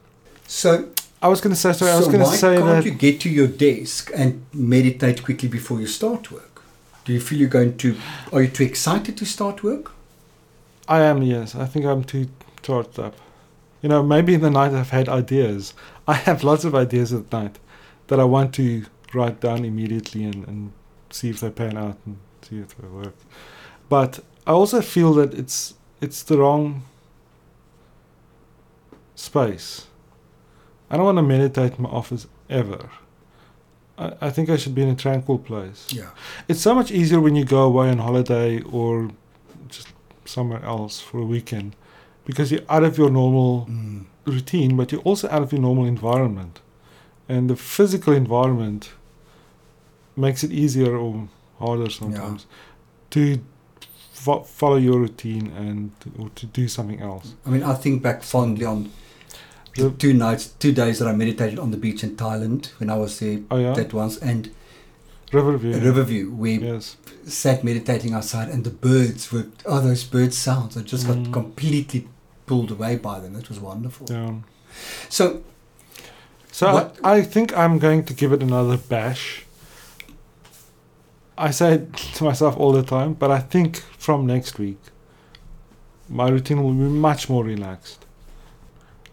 So, 0.46 0.88
I 1.22 1.28
was 1.28 1.40
going 1.40 1.54
to 1.54 1.60
say. 1.60 1.72
Sorry, 1.72 1.90
I 1.92 1.96
was 1.96 2.06
so 2.06 2.10
going 2.12 2.24
to 2.24 2.30
why 2.30 2.36
say 2.36 2.56
can't 2.56 2.66
that. 2.66 2.84
you 2.84 2.92
get 2.92 3.20
to 3.20 3.28
your 3.30 3.46
desk 3.46 4.10
and 4.14 4.44
meditate 4.52 5.22
quickly 5.22 5.48
before 5.48 5.80
you 5.80 5.86
start 5.86 6.30
work? 6.32 6.62
Do 7.04 7.12
you 7.12 7.20
feel 7.20 7.38
you're 7.38 7.48
going 7.48 7.76
to? 7.78 7.96
Are 8.32 8.42
you 8.42 8.48
too 8.48 8.64
excited 8.64 9.16
to 9.18 9.26
start 9.26 9.62
work? 9.62 9.92
I 10.88 11.00
am. 11.00 11.22
Yes, 11.22 11.54
I 11.54 11.66
think 11.66 11.84
I'm 11.84 12.04
too 12.04 12.28
charged 12.62 12.98
up. 12.98 13.14
You 13.82 13.88
know, 13.90 14.02
maybe 14.02 14.32
in 14.34 14.40
the 14.40 14.50
night 14.50 14.72
I've 14.72 14.90
had 14.90 15.08
ideas. 15.10 15.74
I 16.08 16.14
have 16.14 16.42
lots 16.42 16.64
of 16.64 16.74
ideas 16.74 17.12
at 17.12 17.30
night 17.30 17.58
that 18.08 18.18
I 18.18 18.24
want 18.24 18.54
to 18.54 18.86
write 19.14 19.40
down 19.40 19.64
immediately 19.64 20.24
and, 20.24 20.46
and 20.48 20.72
see 21.10 21.30
if 21.30 21.40
they 21.40 21.50
pan 21.50 21.76
out 21.76 21.96
and 22.06 22.16
see 22.42 22.58
if 22.58 22.76
they 22.76 22.88
work. 22.88 23.14
But 23.88 24.20
I 24.46 24.52
also 24.52 24.80
feel 24.80 25.14
that 25.14 25.34
it's 25.34 25.74
it's 26.00 26.22
the 26.22 26.38
wrong 26.38 26.82
space. 29.14 29.86
I 30.90 30.96
don't 30.96 31.06
want 31.06 31.18
to 31.18 31.22
meditate 31.22 31.76
in 31.76 31.82
my 31.84 31.90
office 31.90 32.26
ever. 32.50 32.90
I, 33.98 34.12
I 34.20 34.30
think 34.30 34.50
I 34.50 34.56
should 34.56 34.74
be 34.74 34.82
in 34.82 34.88
a 34.88 34.94
tranquil 34.96 35.38
place. 35.38 35.86
Yeah. 35.92 36.10
It's 36.48 36.60
so 36.60 36.74
much 36.74 36.90
easier 36.90 37.20
when 37.20 37.36
you 37.36 37.44
go 37.44 37.62
away 37.62 37.90
on 37.90 37.98
holiday 37.98 38.60
or 38.62 39.10
just 39.68 39.88
somewhere 40.24 40.62
else 40.64 41.00
for 41.00 41.18
a 41.18 41.24
weekend 41.24 41.76
because 42.24 42.50
you're 42.50 42.62
out 42.68 42.84
of 42.84 42.98
your 42.98 43.10
normal 43.10 43.66
Mm. 43.66 44.06
routine, 44.26 44.76
but 44.76 44.90
you're 44.92 45.02
also 45.02 45.28
out 45.28 45.42
of 45.42 45.52
your 45.52 45.60
normal 45.60 45.84
environment. 45.84 46.60
And 47.28 47.48
the 47.50 47.56
physical 47.56 48.12
environment 48.12 48.90
makes 50.16 50.44
it 50.44 50.52
easier 50.52 50.96
or 50.96 51.28
harder 51.58 51.90
sometimes 51.90 52.46
to 53.10 53.40
fo- 54.12 54.42
follow 54.42 54.76
your 54.76 54.98
routine 55.00 55.46
and 55.56 55.90
or 56.18 56.28
to 56.30 56.46
do 56.46 56.68
something 56.68 57.00
else. 57.00 57.34
I 57.46 57.50
mean, 57.50 57.62
I 57.62 57.74
think 57.74 58.02
back 58.02 58.22
fondly 58.22 58.64
on 58.64 58.90
the 59.76 59.90
two 59.90 60.12
nights, 60.14 60.48
two 60.58 60.72
days 60.72 60.98
that 61.00 61.08
I 61.08 61.12
meditated 61.12 61.58
on 61.58 61.70
the 61.72 61.76
beach 61.76 62.04
in 62.04 62.16
Thailand 62.16 62.66
when 62.78 62.90
I 62.90 62.96
was 62.96 63.18
there 63.18 63.40
Oh 63.50 63.58
yeah, 63.58 63.72
that 63.74 63.92
once, 63.92 64.18
and 64.18 64.50
Riverview. 65.32 65.78
Riverview, 65.80 66.30
where 66.30 66.60
Yes. 66.60 66.96
sat 67.26 67.64
meditating 67.64 68.12
outside, 68.14 68.48
and 68.50 68.62
the 68.62 68.70
birds 68.70 69.32
were 69.32 69.46
oh 69.66 69.80
those 69.80 70.04
bird 70.04 70.32
sounds. 70.32 70.76
I 70.76 70.82
just 70.82 71.06
got 71.08 71.16
Mm. 71.16 71.32
completely 71.32 72.06
pulled 72.46 72.70
away 72.70 72.96
by 72.96 73.18
them. 73.20 73.34
It 73.36 73.48
was 73.48 73.58
wonderful. 73.58 74.06
Yeah. 74.10 74.34
So 75.08 75.40
So 76.52 76.72
What- 76.72 76.98
I, 77.02 77.14
I 77.16 77.22
think 77.22 77.56
I'm 77.56 77.78
going 77.80 78.04
to 78.04 78.14
give 78.14 78.32
it 78.32 78.40
another 78.42 78.76
bash. 78.76 79.43
I 81.36 81.50
say 81.50 81.74
it 81.74 81.96
to 82.16 82.24
myself 82.24 82.56
all 82.56 82.72
the 82.72 82.82
time, 82.82 83.14
but 83.14 83.30
I 83.30 83.40
think 83.40 83.76
from 83.98 84.26
next 84.26 84.58
week, 84.58 84.78
my 86.08 86.28
routine 86.28 86.62
will 86.62 86.72
be 86.72 86.88
much 86.88 87.28
more 87.28 87.44
relaxed. 87.44 88.06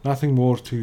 Nothing 0.04 0.36
more 0.36 0.58
to, 0.58 0.76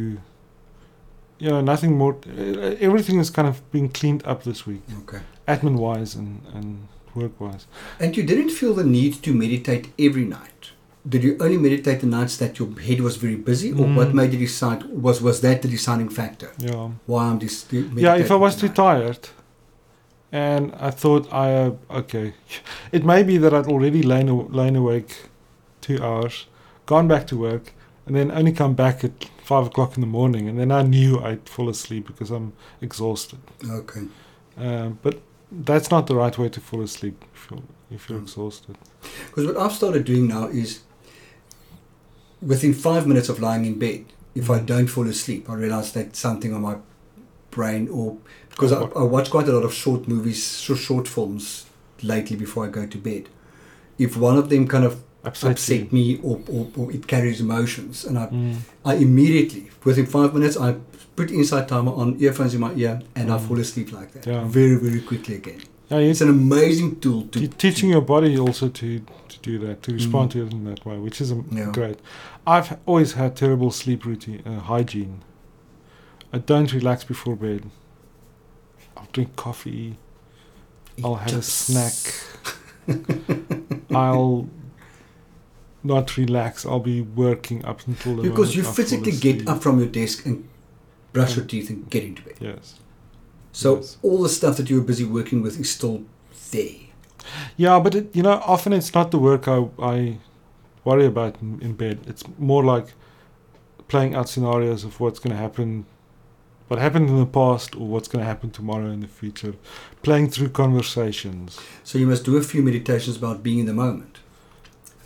you 1.38 1.48
know, 1.50 1.60
nothing 1.60 1.96
more. 1.96 2.16
uh, 2.26 2.76
Everything 2.80 3.18
is 3.20 3.30
kind 3.30 3.46
of 3.48 3.60
being 3.70 3.88
cleaned 3.88 4.22
up 4.26 4.42
this 4.42 4.66
week, 4.66 4.82
okay, 5.00 5.20
admin 5.46 5.76
wise 5.76 6.14
and, 6.14 6.40
and 6.54 6.88
work 7.14 7.40
wise. 7.40 7.66
and 8.00 8.16
you 8.16 8.22
didn't 8.22 8.50
feel 8.50 8.74
the 8.74 8.84
need 8.84 9.22
to 9.22 9.32
meditate 9.34 9.92
every 9.98 10.24
night. 10.24 10.72
Did 11.08 11.22
you 11.24 11.36
only 11.40 11.56
meditate 11.56 12.00
the 12.00 12.06
nights 12.06 12.36
that 12.38 12.58
your 12.58 12.68
head 12.80 13.00
was 13.00 13.16
very 13.16 13.36
busy, 13.36 13.70
or 13.72 13.86
Mm. 13.86 13.94
what 13.96 14.12
made 14.14 14.32
you 14.32 14.38
decide? 14.38 14.84
Was 15.02 15.22
was 15.22 15.40
that 15.40 15.62
the 15.62 15.68
deciding 15.68 16.10
factor? 16.10 16.50
Yeah. 16.58 16.90
Why 17.06 17.24
I'm 17.28 17.38
dis- 17.38 17.66
Yeah, 17.96 18.16
if 18.16 18.30
I 18.30 18.34
was 18.34 18.56
too 18.56 18.68
tired 18.68 19.28
and 20.32 20.74
I 20.74 20.90
thought 20.90 21.32
I, 21.32 21.54
uh, 21.54 21.72
okay, 21.90 22.34
it 22.92 23.04
may 23.04 23.22
be 23.22 23.38
that 23.38 23.52
I'd 23.54 23.66
already 23.66 24.02
lain, 24.02 24.48
lain 24.52 24.76
awake 24.76 25.16
two 25.80 26.02
hours, 26.02 26.46
gone 26.86 27.08
back 27.08 27.26
to 27.28 27.36
work, 27.36 27.72
and 28.06 28.14
then 28.16 28.30
only 28.30 28.52
come 28.52 28.74
back 28.74 29.04
at 29.04 29.12
five 29.42 29.66
o'clock 29.66 29.94
in 29.96 30.00
the 30.02 30.06
morning, 30.06 30.48
and 30.48 30.58
then 30.58 30.70
I 30.70 30.82
knew 30.82 31.18
I'd 31.20 31.48
fall 31.48 31.68
asleep 31.68 32.06
because 32.06 32.30
I'm 32.30 32.52
exhausted. 32.80 33.38
Okay. 33.70 34.02
Um, 34.58 34.98
but 35.02 35.20
that's 35.50 35.90
not 35.90 36.06
the 36.06 36.14
right 36.16 36.36
way 36.36 36.48
to 36.50 36.60
fall 36.60 36.82
asleep 36.82 37.24
if 37.34 37.48
you're, 37.50 37.62
if 37.90 38.08
you're 38.08 38.18
Mm. 38.18 38.22
exhausted. 38.24 38.76
Because 39.26 39.46
what 39.46 39.56
I've 39.56 39.72
started 39.72 40.04
doing 40.04 40.26
now 40.26 40.46
is 40.48 40.80
within 42.42 42.74
five 42.74 43.06
minutes 43.06 43.28
of 43.28 43.40
lying 43.40 43.64
in 43.64 43.78
bed, 43.78 44.04
if 44.34 44.50
I 44.50 44.58
Mm. 44.58 44.66
don't 44.66 44.86
fall 44.88 45.06
asleep, 45.08 45.48
I 45.48 45.54
realize 45.54 45.92
that 45.92 46.14
something 46.16 46.52
on 46.54 46.60
my 46.62 46.76
brain 47.50 47.88
or 47.88 48.18
because 48.58 48.72
I, 48.72 48.80
I 48.98 49.04
watch 49.04 49.30
quite 49.30 49.46
a 49.48 49.52
lot 49.52 49.62
of 49.64 49.72
short 49.72 50.08
movies, 50.08 50.58
short, 50.60 50.80
short 50.80 51.06
films 51.06 51.66
lately 52.02 52.36
before 52.36 52.66
I 52.66 52.68
go 52.68 52.86
to 52.86 52.98
bed. 52.98 53.28
If 53.98 54.16
one 54.16 54.36
of 54.36 54.48
them 54.48 54.66
kind 54.66 54.84
of 54.84 55.00
Upset, 55.24 55.50
upset 55.52 55.92
me 55.92 56.18
or, 56.24 56.40
or, 56.48 56.66
or 56.76 56.92
it 56.92 57.06
carries 57.06 57.40
emotions, 57.40 58.04
and 58.04 58.18
I. 58.18 58.26
Mm. 58.26 58.56
I 58.84 58.94
immediately, 58.94 59.68
within 59.84 60.06
five 60.06 60.32
minutes, 60.34 60.56
I 60.56 60.76
put 61.16 61.30
Insight 61.30 61.68
Timer 61.68 61.92
on, 61.92 62.16
earphones 62.20 62.54
in 62.54 62.60
my 62.60 62.72
ear, 62.74 63.00
and 63.14 63.30
I 63.32 63.36
Mm. 63.38 63.46
fall 63.46 63.58
asleep 63.60 63.92
like 63.92 64.12
that. 64.12 64.26
Yeah. 64.26 64.44
Very, 64.46 64.76
very 64.76 65.00
quickly 65.00 65.36
again. 65.36 65.60
Yeah, 65.90 65.98
It's 65.98 66.20
an 66.20 66.28
amazing 66.30 67.00
tool 67.00 67.22
to. 67.32 67.40
You're 67.40 67.48
teaching 67.50 67.90
your 67.90 68.00
body 68.00 68.38
also 68.38 68.68
to, 68.68 69.00
to 69.28 69.38
do 69.42 69.58
that, 69.66 69.82
to 69.84 69.92
respond 69.92 70.30
Mm. 70.30 70.32
to 70.32 70.46
it 70.46 70.52
in 70.52 70.64
that 70.64 70.84
way, 70.86 70.96
which 70.98 71.20
is 71.20 71.32
Yeah. 71.52 71.70
great. 71.72 71.98
I've 72.46 72.76
always 72.86 73.12
had 73.14 73.36
terrible 73.36 73.70
sleep 73.70 74.04
routine, 74.04 74.42
uh, 74.46 74.60
hygiene. 74.60 75.22
I 76.32 76.38
don't 76.38 76.72
relax 76.72 77.04
before 77.04 77.36
bed. 77.36 77.62
I'll 78.98 79.08
drink 79.12 79.36
coffee. 79.36 79.96
I'll 81.04 81.14
have 81.14 81.34
a 81.34 81.42
snack. 81.42 82.14
I'll 83.94 84.48
not 85.84 86.16
relax. 86.16 86.66
I'll 86.66 86.80
be 86.80 87.00
working 87.00 87.64
up 87.64 87.86
until 87.86 88.16
the 88.16 88.22
Because 88.22 88.56
you 88.56 88.62
physically 88.64 89.12
get 89.12 89.48
up 89.48 89.62
from 89.62 89.78
your 89.78 89.88
desk 89.88 90.26
and 90.26 90.48
brush 91.12 91.36
your 91.36 91.44
teeth 91.44 91.70
and 91.70 91.88
get 91.88 92.04
into 92.04 92.22
bed. 92.22 92.36
Yes. 92.40 92.74
So 93.52 93.76
Yes. 93.76 93.96
all 94.02 94.22
the 94.22 94.28
stuff 94.28 94.56
that 94.56 94.68
you 94.68 94.76
were 94.76 94.84
busy 94.84 95.04
working 95.04 95.42
with 95.42 95.58
is 95.60 95.70
still 95.70 96.04
there. 96.50 96.76
Yeah, 97.56 97.78
but 97.78 97.94
it, 97.94 98.16
you 98.16 98.22
know, 98.22 98.40
often 98.44 98.72
it's 98.72 98.92
not 98.94 99.10
the 99.10 99.18
work 99.18 99.48
I, 99.48 99.68
I 99.78 100.18
worry 100.84 101.06
about 101.06 101.40
in, 101.40 101.60
in 101.60 101.74
bed. 101.74 102.00
It's 102.06 102.24
more 102.38 102.64
like 102.64 102.92
playing 103.88 104.14
out 104.14 104.28
scenarios 104.28 104.84
of 104.84 105.00
what's 105.00 105.18
going 105.18 105.34
to 105.34 105.40
happen, 105.40 105.86
what 106.68 106.78
happened 106.78 107.08
in 107.08 107.18
the 107.18 107.26
past, 107.26 107.74
or 107.74 107.86
what's 107.86 108.08
going 108.08 108.22
to 108.22 108.26
happen 108.26 108.50
tomorrow 108.50 108.90
in 108.90 109.00
the 109.00 109.08
future. 109.08 109.54
Playing 110.02 110.30
through 110.30 110.50
conversations. 110.50 111.58
So 111.84 111.98
you 111.98 112.06
must 112.06 112.24
do 112.24 112.36
a 112.36 112.42
few 112.42 112.62
meditations 112.62 113.16
about 113.16 113.42
being 113.42 113.58
in 113.58 113.66
the 113.66 113.74
moment. 113.74 114.18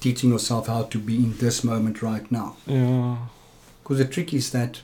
teaching 0.03 0.31
yourself 0.31 0.67
how 0.67 0.83
to 0.83 0.99
be 0.99 1.17
in 1.17 1.39
this 1.39 1.63
moment 1.63 2.03
right 2.03 2.31
now. 2.31 2.57
Yeah. 2.67 3.17
Because 3.83 3.99
the 3.99 4.05
trick 4.05 4.35
is 4.35 4.51
that 4.51 4.83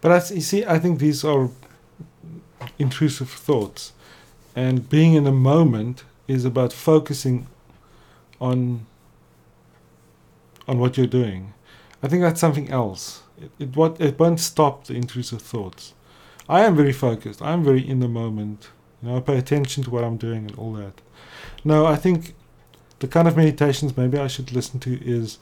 But 0.00 0.12
I, 0.12 0.34
you 0.34 0.40
see, 0.40 0.64
I 0.64 0.78
think 0.78 0.98
these 0.98 1.24
are 1.24 1.50
intrusive 2.78 3.28
thoughts, 3.28 3.92
and 4.54 4.88
being 4.88 5.14
in 5.14 5.24
the 5.24 5.32
moment 5.32 6.04
is 6.28 6.44
about 6.44 6.72
focusing 6.72 7.46
on 8.40 8.86
on 10.68 10.78
what 10.78 10.96
you're 10.96 11.06
doing. 11.20 11.52
I 12.02 12.08
think 12.08 12.22
that's 12.22 12.40
something 12.40 12.70
else. 12.70 13.22
It, 13.42 13.50
it 13.58 13.76
what 13.76 14.00
it 14.00 14.18
won't 14.18 14.40
stop 14.40 14.84
the 14.86 14.94
intrusive 14.94 15.42
thoughts. 15.42 15.94
I 16.48 16.60
am 16.64 16.76
very 16.76 16.92
focused. 16.92 17.40
I 17.42 17.52
am 17.52 17.62
very 17.64 17.86
in 17.88 18.00
the 18.00 18.08
moment. 18.08 18.70
You 19.02 19.08
know, 19.08 19.16
I 19.16 19.20
pay 19.20 19.38
attention 19.38 19.82
to 19.84 19.90
what 19.90 20.04
I'm 20.04 20.16
doing 20.16 20.46
and 20.48 20.56
all 20.56 20.72
that. 20.74 21.00
No, 21.64 21.86
I 21.86 21.96
think 21.96 22.34
the 23.00 23.08
kind 23.08 23.26
of 23.28 23.36
meditations 23.36 23.96
maybe 23.96 24.18
I 24.18 24.28
should 24.28 24.52
listen 24.52 24.78
to 24.80 24.92
is 25.04 25.38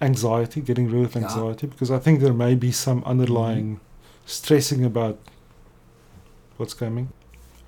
anxiety, 0.00 0.60
getting 0.60 0.90
rid 0.90 1.04
of 1.04 1.14
Yeah. 1.14 1.22
anxiety, 1.22 1.66
because 1.66 1.90
I 1.90 1.98
think 1.98 2.20
there 2.20 2.32
may 2.32 2.54
be 2.54 2.72
some 2.72 3.02
underlying 3.04 3.80
stressing 4.26 4.84
about 4.84 5.18
what's 6.56 6.74
coming. 6.74 7.08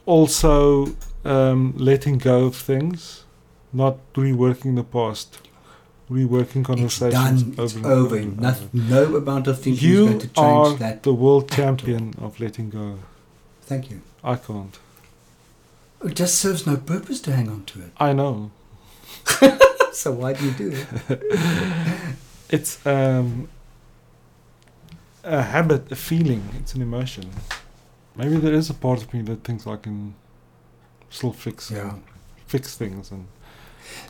Also, 0.06 0.94
um, 1.24 1.74
letting 1.76 2.18
go 2.18 2.44
of 2.46 2.56
things, 2.56 3.24
not 3.72 3.96
reworking 4.14 4.76
the 4.76 4.84
past, 4.84 5.38
reworking 6.12 6.60
it's 6.60 6.66
conversations 6.66 7.42
done, 7.42 7.54
it's 7.58 7.58
over 7.58 7.78
and 7.78 7.86
over. 7.86 8.16
and 8.16 8.40
Noth- 8.40 8.74
no 8.74 9.16
amount 9.16 9.46
of 9.48 9.60
thinking 9.60 9.88
is 9.90 9.98
going 10.08 10.18
to 10.20 10.26
change 10.28 10.38
are 10.38 10.74
that. 10.74 11.02
the 11.02 11.14
world 11.14 11.50
champion 11.50 12.14
of 12.20 12.38
letting 12.40 12.70
go. 12.70 12.98
Thank 13.62 13.90
you. 13.90 14.00
I 14.22 14.36
can't. 14.36 14.78
It 16.04 16.14
just 16.14 16.34
serves 16.38 16.66
no 16.66 16.76
purpose 16.76 17.20
to 17.22 17.32
hang 17.32 17.48
on 17.48 17.64
to 17.66 17.80
it. 17.80 17.90
I 17.98 18.12
know. 18.12 18.50
So 19.94 20.10
why 20.10 20.32
do 20.32 20.44
you 20.46 20.52
do 20.52 20.72
it? 21.08 21.22
It's 22.48 22.84
um, 22.86 23.48
a 25.22 25.42
habit, 25.42 25.92
a 25.92 25.96
feeling. 25.96 26.42
It's 26.58 26.74
an 26.74 26.82
emotion. 26.82 27.30
Maybe 28.16 28.36
there 28.38 28.54
is 28.54 28.70
a 28.70 28.74
part 28.74 29.02
of 29.02 29.12
me 29.14 29.20
that 29.22 29.44
thinks 29.44 29.66
I 29.66 29.76
can 29.76 30.14
still 31.10 31.32
fix 31.32 31.70
Yeah. 31.70 31.94
fix 32.46 32.74
things 32.76 33.10
and 33.12 33.26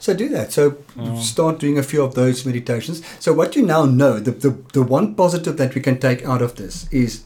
So 0.01 0.15
do 0.15 0.29
that. 0.31 0.53
So 0.53 0.79
um, 0.99 1.17
start 1.21 1.59
doing 1.59 1.79
a 1.79 1.83
few 1.83 2.03
of 2.03 2.15
those 2.15 2.45
meditations. 2.45 3.03
So 3.19 3.33
what 3.33 3.57
you 3.57 3.63
now 3.65 3.85
know, 3.85 4.19
the, 4.19 4.33
the, 4.33 4.51
the 4.73 4.83
one 4.83 5.15
positive 5.15 5.57
that 5.57 5.75
we 5.75 5.81
can 5.81 5.99
take 5.99 6.25
out 6.25 6.43
of 6.43 6.57
this 6.57 6.93
is 6.93 7.25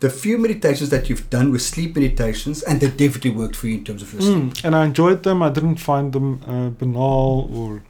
the 0.00 0.10
few 0.10 0.38
meditations 0.38 0.90
that 0.90 1.08
you've 1.08 1.28
done 1.30 1.50
with 1.50 1.62
sleep 1.62 1.96
meditations 1.96 2.62
and 2.62 2.80
they 2.80 2.88
definitely 2.88 3.30
worked 3.30 3.56
for 3.56 3.66
you 3.66 3.78
in 3.78 3.84
terms 3.84 4.02
of 4.02 4.12
your 4.12 4.22
sleep. 4.22 4.36
Mm, 4.36 4.64
and 4.64 4.76
I 4.76 4.84
enjoyed 4.84 5.22
them. 5.22 5.42
I 5.42 5.50
didn't 5.50 5.76
find 5.76 6.12
them 6.12 6.40
uh, 6.46 6.70
banal 6.70 7.50
or 7.52 7.82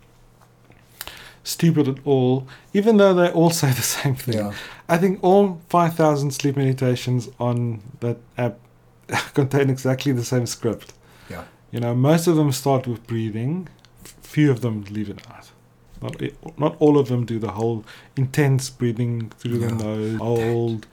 stupid 1.42 1.88
at 1.88 1.98
all, 2.04 2.46
even 2.72 2.96
though 2.96 3.14
they 3.14 3.30
all 3.30 3.50
say 3.62 3.70
the 3.72 3.82
same 3.82 4.14
thing. 4.14 4.34
Yeah. 4.34 4.52
I 4.88 4.96
think 4.96 5.18
all 5.22 5.60
5,000 5.68 6.30
sleep 6.32 6.56
meditations 6.56 7.28
on 7.38 7.82
that 8.00 8.18
app 8.36 8.58
contain 9.34 9.68
exactly 9.70 10.12
the 10.12 10.24
same 10.24 10.46
script. 10.46 10.94
Yeah. 11.28 11.44
You 11.70 11.80
know, 11.80 11.94
most 11.94 12.26
of 12.26 12.36
them 12.36 12.52
start 12.52 12.86
with 12.86 13.06
breathing, 13.06 13.68
few 14.28 14.50
of 14.50 14.60
them 14.60 14.84
leave 14.90 15.08
it 15.10 15.20
out. 15.30 15.50
Not, 16.02 16.14
not 16.58 16.76
all 16.78 16.96
of 16.98 17.08
them 17.08 17.24
do 17.24 17.38
the 17.38 17.52
whole 17.52 17.84
intense 18.16 18.70
breathing 18.70 19.30
through 19.38 19.58
the 19.58 19.72
nose, 19.72 20.18
hold, 20.18 20.86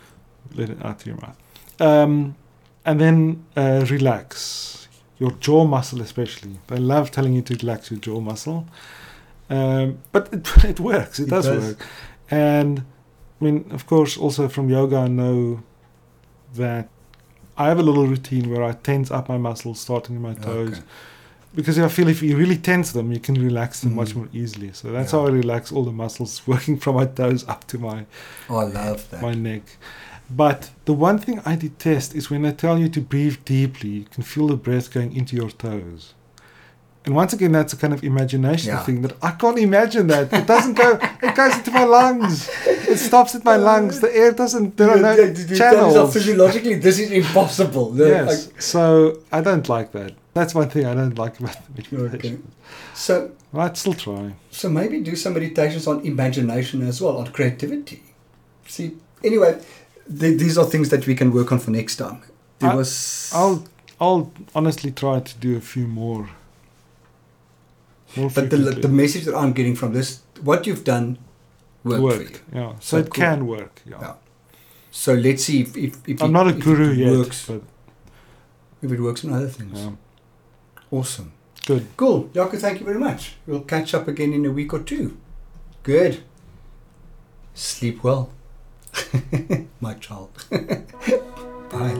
let 0.56 0.70
it 0.70 0.84
out 0.84 1.00
through 1.00 1.14
your 1.14 1.22
mouth. 1.22 1.38
Um, 1.80 2.36
and 2.86 3.00
then 3.00 3.46
uh, 3.56 3.86
relax 3.90 4.88
your 5.20 5.32
jaw 5.32 5.66
muscle, 5.66 6.02
especially. 6.02 6.60
They 6.68 6.78
love 6.78 7.12
telling 7.12 7.34
you 7.34 7.42
to 7.44 7.56
relax 7.56 7.92
your 7.92 8.00
jaw 8.00 8.20
muscle. 8.20 8.66
Um, 9.50 10.00
but 10.12 10.34
it, 10.34 10.64
it 10.66 10.80
works, 10.80 11.20
it, 11.20 11.24
It 11.24 11.30
does, 11.30 11.46
does. 11.46 11.64
work. 11.64 11.86
And 12.32 12.80
I 13.42 13.44
mean, 13.46 13.66
of 13.72 13.86
course, 13.86 14.18
also 14.18 14.48
from 14.48 14.70
yoga, 14.70 14.98
I 14.98 15.08
know 15.08 15.62
that 16.56 16.90
I 17.58 17.68
have 17.68 17.80
a 17.80 17.84
little 17.84 18.08
routine 18.08 18.50
where 18.50 18.64
I 18.64 18.72
tense 18.72 19.12
up 19.12 19.30
my 19.30 19.38
muscles, 19.38 19.80
starting 19.80 20.16
in 20.16 20.22
my 20.22 20.34
toes, 20.34 20.78
Okay. 20.80 20.82
Because 21.56 21.78
I 21.80 21.88
feel 21.88 22.08
if 22.08 22.22
you 22.22 22.36
really 22.38 22.58
tense 22.58 22.92
them, 22.92 23.12
you 23.12 23.20
can 23.20 23.36
relax 23.36 23.82
them 23.82 23.96
much 23.96 24.10
Mm. 24.12 24.16
more 24.16 24.30
easily. 24.34 24.72
So 24.74 24.92
that's 24.92 25.12
Yeah. 25.14 25.20
how 25.20 25.28
I 25.28 25.30
relax 25.32 25.72
all 25.72 25.84
the 25.86 25.92
muscles, 25.92 26.42
working 26.48 26.78
from 26.78 26.96
my 26.96 27.06
toes 27.06 27.46
up 27.48 27.66
to 27.68 27.78
my 27.80 28.06
Oh, 28.50 28.58
I 28.58 28.64
love 28.66 29.10
that. 29.12 29.22
my 29.22 29.34
neck. 29.34 29.64
But 30.30 30.72
the 30.86 30.94
one 30.94 31.20
thing 31.20 31.40
I 31.46 31.56
detest 31.56 32.16
is 32.16 32.30
when 32.32 32.42
they 32.42 32.52
tell 32.52 32.80
you 32.80 32.90
to 32.90 33.02
breathe 33.02 33.38
deeply, 33.46 33.90
you 33.90 34.06
can 34.06 34.24
feel 34.24 34.48
the 34.48 34.58
breath 34.58 34.92
going 34.92 35.16
into 35.16 35.36
your 35.36 35.52
toes. 35.52 36.14
And 37.06 37.16
once 37.16 37.34
again, 37.34 37.52
that's 37.52 37.74
a 37.74 37.78
kind 37.78 37.94
of 37.94 38.04
imagination 38.04 38.70
Yeah. 38.70 38.84
thing 38.84 39.02
that 39.04 39.14
I 39.22 39.32
can't 39.32 39.60
imagine 39.60 40.08
that. 40.08 40.34
It 40.34 40.48
doesn't 40.48 40.74
go, 40.74 41.00
it 41.22 41.36
goes 41.36 41.56
into 41.58 41.72
my 41.72 41.84
lungs. 41.84 42.50
It 42.66 42.98
stops 42.98 43.36
at 43.36 43.44
my 43.46 43.58
lungs. 43.58 44.00
The 44.00 44.16
air 44.16 44.32
doesn't, 44.32 44.78
there 44.78 44.90
are 44.90 44.98
no 45.00 45.14
You- 45.16 45.56
channels. 45.56 46.14
physiologically, 46.14 46.76
this 46.76 46.98
is 47.00 47.12
impossible. 47.12 47.94
Yes. 47.96 48.50
So 48.60 49.20
I 49.32 49.42
don't 49.42 49.68
like 49.70 49.92
that. 49.92 50.14
That's 50.34 50.54
one 50.56 50.70
thing 50.70 50.86
I 50.86 50.94
don't 50.96 51.18
like 51.18 51.40
about 51.40 51.58
the 51.66 51.72
meditation. 51.96 52.16
okay. 52.16 52.38
So, 52.94 53.32
I'd 53.54 53.78
still 53.78 53.94
try. 53.94 54.34
so 54.52 54.68
maybe 54.70 55.00
do 55.02 55.16
some 55.16 55.34
meditations 55.34 55.88
on 55.88 56.02
imagination 56.06 56.82
as 56.88 57.02
well, 57.02 57.18
on 57.18 57.28
creativity. 57.28 58.02
See, 58.68 58.88
anyway, 59.24 59.60
th- 60.20 60.38
these 60.40 60.58
are 60.58 60.66
things 60.66 60.90
that 60.90 61.06
we 61.08 61.14
can 61.16 61.32
work 61.32 61.52
on 61.54 61.60
for 61.60 61.72
next 61.72 61.96
time. 61.98 62.20
There 62.60 62.72
I- 62.72 62.76
was. 62.76 63.32
I'll 63.34 63.64
I'll 64.02 64.32
honestly 64.54 64.92
try 64.92 65.20
to 65.22 65.34
do 65.40 65.56
a 65.56 65.62
few 65.62 65.88
more. 65.88 66.30
More 68.18 68.30
But 68.34 68.50
the, 68.50 68.58
the 68.58 68.88
message 68.88 69.26
that 69.26 69.36
I'm 69.36 69.54
getting 69.54 69.76
from 69.76 69.94
this, 69.94 70.22
what 70.42 70.66
you've 70.68 70.84
done 70.84 71.18
worked, 71.84 72.00
for 72.02 72.02
you. 72.02 72.08
worked. 72.20 72.42
Yeah. 72.54 72.74
So, 72.76 72.80
So 72.82 72.98
it 72.98 73.04
cool. 73.10 73.24
can 73.24 73.48
work. 73.48 73.82
Yeah. 73.86 73.98
Yeah. 74.02 74.14
So 74.92 75.14
let's 75.14 75.44
see 75.44 75.62
if, 75.62 75.76
if, 75.76 76.08
if 76.08 76.22
I'm 76.24 76.30
it, 76.30 76.34
not 76.34 76.48
a 76.48 76.54
guru 76.54 76.92
yet, 76.92 77.12
works. 77.12 77.46
but 77.48 77.62
If 78.82 78.92
it 78.92 79.00
works 79.02 79.26
on 79.26 79.34
other 79.34 79.50
things. 79.50 79.78
yeah. 79.78 79.92
Awesome. 80.92 81.32
good. 81.66 81.86
Cool. 81.98 82.26
Jaco, 82.34 82.58
thank 82.58 82.80
you 82.80 82.86
very 82.86 83.00
much. 83.00 83.34
We'll 83.48 83.62
catch 83.62 83.94
up 83.94 84.08
again 84.08 84.32
in 84.34 84.46
a 84.46 84.52
week 84.52 84.74
or 84.74 84.80
two. 84.80 85.18
Good. 85.84 86.24
Sleep 87.54 88.04
well. 88.04 88.30
My 89.82 89.96
child. 89.96 90.32
Bye. 90.50 91.96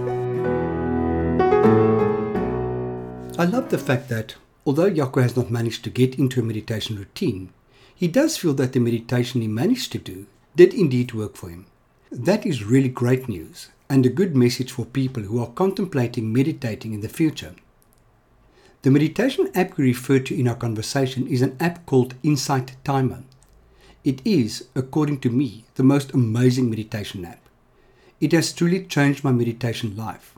I 3.38 3.44
love 3.46 3.70
the 3.70 3.78
fact 3.78 4.08
that 4.10 4.36
although 4.66 4.90
Jaco 4.90 5.22
has 5.22 5.36
not 5.36 5.52
managed 5.52 5.84
to 5.84 5.90
get 5.90 6.18
into 6.18 6.40
a 6.40 6.44
meditation 6.44 6.98
routine, 6.98 7.52
he 7.94 8.08
does 8.08 8.38
feel 8.38 8.54
that 8.56 8.74
the 8.74 8.80
meditation 8.80 9.42
he 9.42 9.48
managed 9.48 9.92
to 9.92 9.98
do 9.98 10.26
did 10.56 10.74
indeed 10.74 11.14
work 11.14 11.36
for 11.36 11.50
him. 11.50 11.66
That 12.12 12.46
is 12.46 12.64
really 12.64 12.90
great 12.90 13.30
news 13.30 13.70
and 13.90 14.06
a 14.06 14.10
good 14.10 14.36
message 14.36 14.72
for 14.72 14.86
people 14.86 15.24
who 15.24 15.40
are 15.40 15.48
contemplating 15.48 16.34
meditating 16.34 16.94
in 16.94 17.02
the 17.02 17.10
future. 17.10 17.56
The 18.82 18.92
meditation 18.92 19.50
app 19.56 19.78
we 19.78 19.86
referred 19.86 20.26
to 20.28 20.40
in 20.40 20.48
our 20.48 20.56
conversation 20.56 21.28
is 21.28 21.42
an 21.42 21.58
app 21.60 21.86
called 21.86 22.16
Insight 22.24 22.76
Timer. 22.84 23.24
It 24.04 24.22
is, 24.24 24.68
according 24.76 25.22
to 25.22 25.30
me, 25.30 25.66
the 25.76 25.84
most 25.84 26.14
amazing 26.14 26.70
meditation 26.70 27.26
app. 27.26 27.42
It 28.22 28.32
has 28.32 28.54
truly 28.54 28.86
changed 28.86 29.24
my 29.24 29.32
meditation 29.32 29.96
life. 29.96 30.35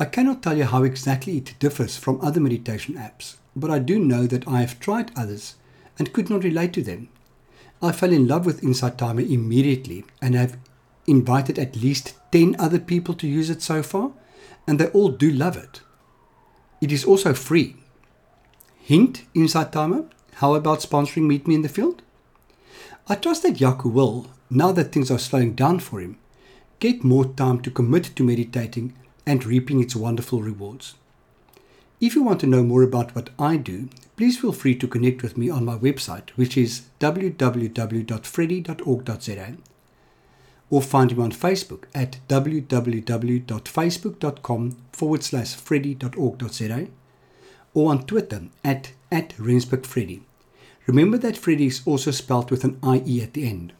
I 0.00 0.06
cannot 0.06 0.42
tell 0.42 0.56
you 0.56 0.64
how 0.64 0.82
exactly 0.82 1.36
it 1.36 1.56
differs 1.58 1.98
from 1.98 2.22
other 2.22 2.40
meditation 2.40 2.94
apps, 2.94 3.36
but 3.54 3.70
I 3.70 3.78
do 3.78 3.98
know 3.98 4.26
that 4.26 4.48
I 4.48 4.62
have 4.62 4.80
tried 4.80 5.12
others 5.14 5.56
and 5.98 6.14
could 6.14 6.30
not 6.30 6.42
relate 6.42 6.72
to 6.72 6.82
them. 6.82 7.10
I 7.82 7.92
fell 7.92 8.10
in 8.10 8.26
love 8.26 8.46
with 8.46 8.64
Insight 8.64 8.96
Timer 8.96 9.20
immediately 9.20 10.06
and 10.22 10.34
have 10.34 10.56
invited 11.06 11.58
at 11.58 11.76
least 11.76 12.14
10 12.32 12.56
other 12.58 12.78
people 12.78 13.12
to 13.12 13.26
use 13.26 13.50
it 13.50 13.60
so 13.60 13.82
far, 13.82 14.12
and 14.66 14.80
they 14.80 14.86
all 14.86 15.10
do 15.10 15.30
love 15.30 15.58
it. 15.58 15.82
It 16.80 16.92
is 16.92 17.04
also 17.04 17.34
free. 17.34 17.76
Hint, 18.78 19.24
Insight 19.34 19.70
Timer, 19.70 20.06
how 20.36 20.54
about 20.54 20.80
sponsoring 20.80 21.26
Meet 21.26 21.46
Me 21.46 21.56
in 21.56 21.62
the 21.62 21.68
Field? 21.68 22.00
I 23.06 23.16
trust 23.16 23.42
that 23.42 23.56
Jaco 23.56 23.92
will, 23.92 24.28
now 24.48 24.72
that 24.72 24.92
things 24.92 25.10
are 25.10 25.18
slowing 25.18 25.54
down 25.54 25.78
for 25.78 26.00
him, 26.00 26.16
get 26.78 27.04
more 27.04 27.26
time 27.26 27.60
to 27.60 27.70
commit 27.70 28.16
to 28.16 28.24
meditating 28.24 28.94
and 29.26 29.44
reaping 29.44 29.80
its 29.80 29.96
wonderful 29.96 30.42
rewards. 30.42 30.94
If 32.00 32.14
you 32.14 32.22
want 32.22 32.40
to 32.40 32.46
know 32.46 32.62
more 32.62 32.82
about 32.82 33.14
what 33.14 33.28
I 33.38 33.58
do, 33.58 33.90
please 34.16 34.38
feel 34.38 34.52
free 34.52 34.74
to 34.76 34.88
connect 34.88 35.22
with 35.22 35.36
me 35.36 35.50
on 35.50 35.66
my 35.66 35.76
website, 35.76 36.30
which 36.30 36.56
is 36.56 36.84
www.freddie.org.za, 36.98 39.56
or 40.70 40.80
find 40.80 41.14
me 41.16 41.22
on 41.22 41.32
Facebook 41.32 41.84
at 41.94 42.16
www.facebook.com 42.28 44.76
forward 44.92 45.22
slash 45.22 45.54
freddie.org.za, 45.54 46.88
or 47.74 47.90
on 47.90 48.06
Twitter 48.06 48.44
at, 48.64 48.92
at. 49.12 49.34
Remember 50.86 51.18
that 51.18 51.36
Freddie 51.36 51.66
is 51.66 51.82
also 51.84 52.10
spelled 52.10 52.50
with 52.50 52.64
an 52.64 52.78
IE 52.82 53.22
at 53.22 53.34
the 53.34 53.46
end. 53.46 53.74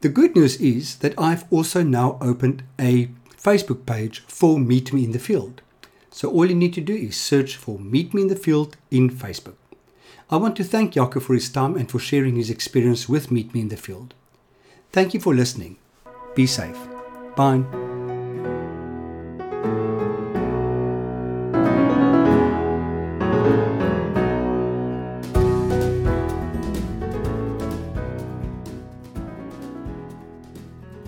The 0.00 0.08
good 0.08 0.36
news 0.36 0.60
is 0.60 0.98
that 0.98 1.18
I've 1.18 1.52
also 1.52 1.82
now 1.82 2.18
opened 2.20 2.62
a 2.78 3.10
Facebook 3.42 3.86
page 3.86 4.20
for 4.26 4.58
Meet 4.58 4.92
Me 4.92 5.04
in 5.04 5.12
the 5.12 5.18
Field. 5.18 5.62
So 6.10 6.30
all 6.30 6.46
you 6.46 6.54
need 6.54 6.74
to 6.74 6.80
do 6.80 6.94
is 6.94 7.16
search 7.16 7.56
for 7.56 7.78
Meet 7.78 8.12
Me 8.12 8.22
in 8.22 8.28
the 8.28 8.36
Field 8.36 8.76
in 8.90 9.10
Facebook. 9.10 9.54
I 10.30 10.36
want 10.36 10.56
to 10.56 10.64
thank 10.64 10.94
Jaco 10.94 11.22
for 11.22 11.34
his 11.34 11.48
time 11.48 11.76
and 11.76 11.90
for 11.90 11.98
sharing 11.98 12.36
his 12.36 12.50
experience 12.50 13.08
with 13.08 13.30
Meet 13.30 13.54
Me 13.54 13.60
in 13.60 13.68
the 13.68 13.76
Field. 13.76 14.14
Thank 14.92 15.14
you 15.14 15.20
for 15.20 15.34
listening. 15.34 15.76
Be 16.34 16.46
safe. 16.46 16.78
Bye. 17.36 17.64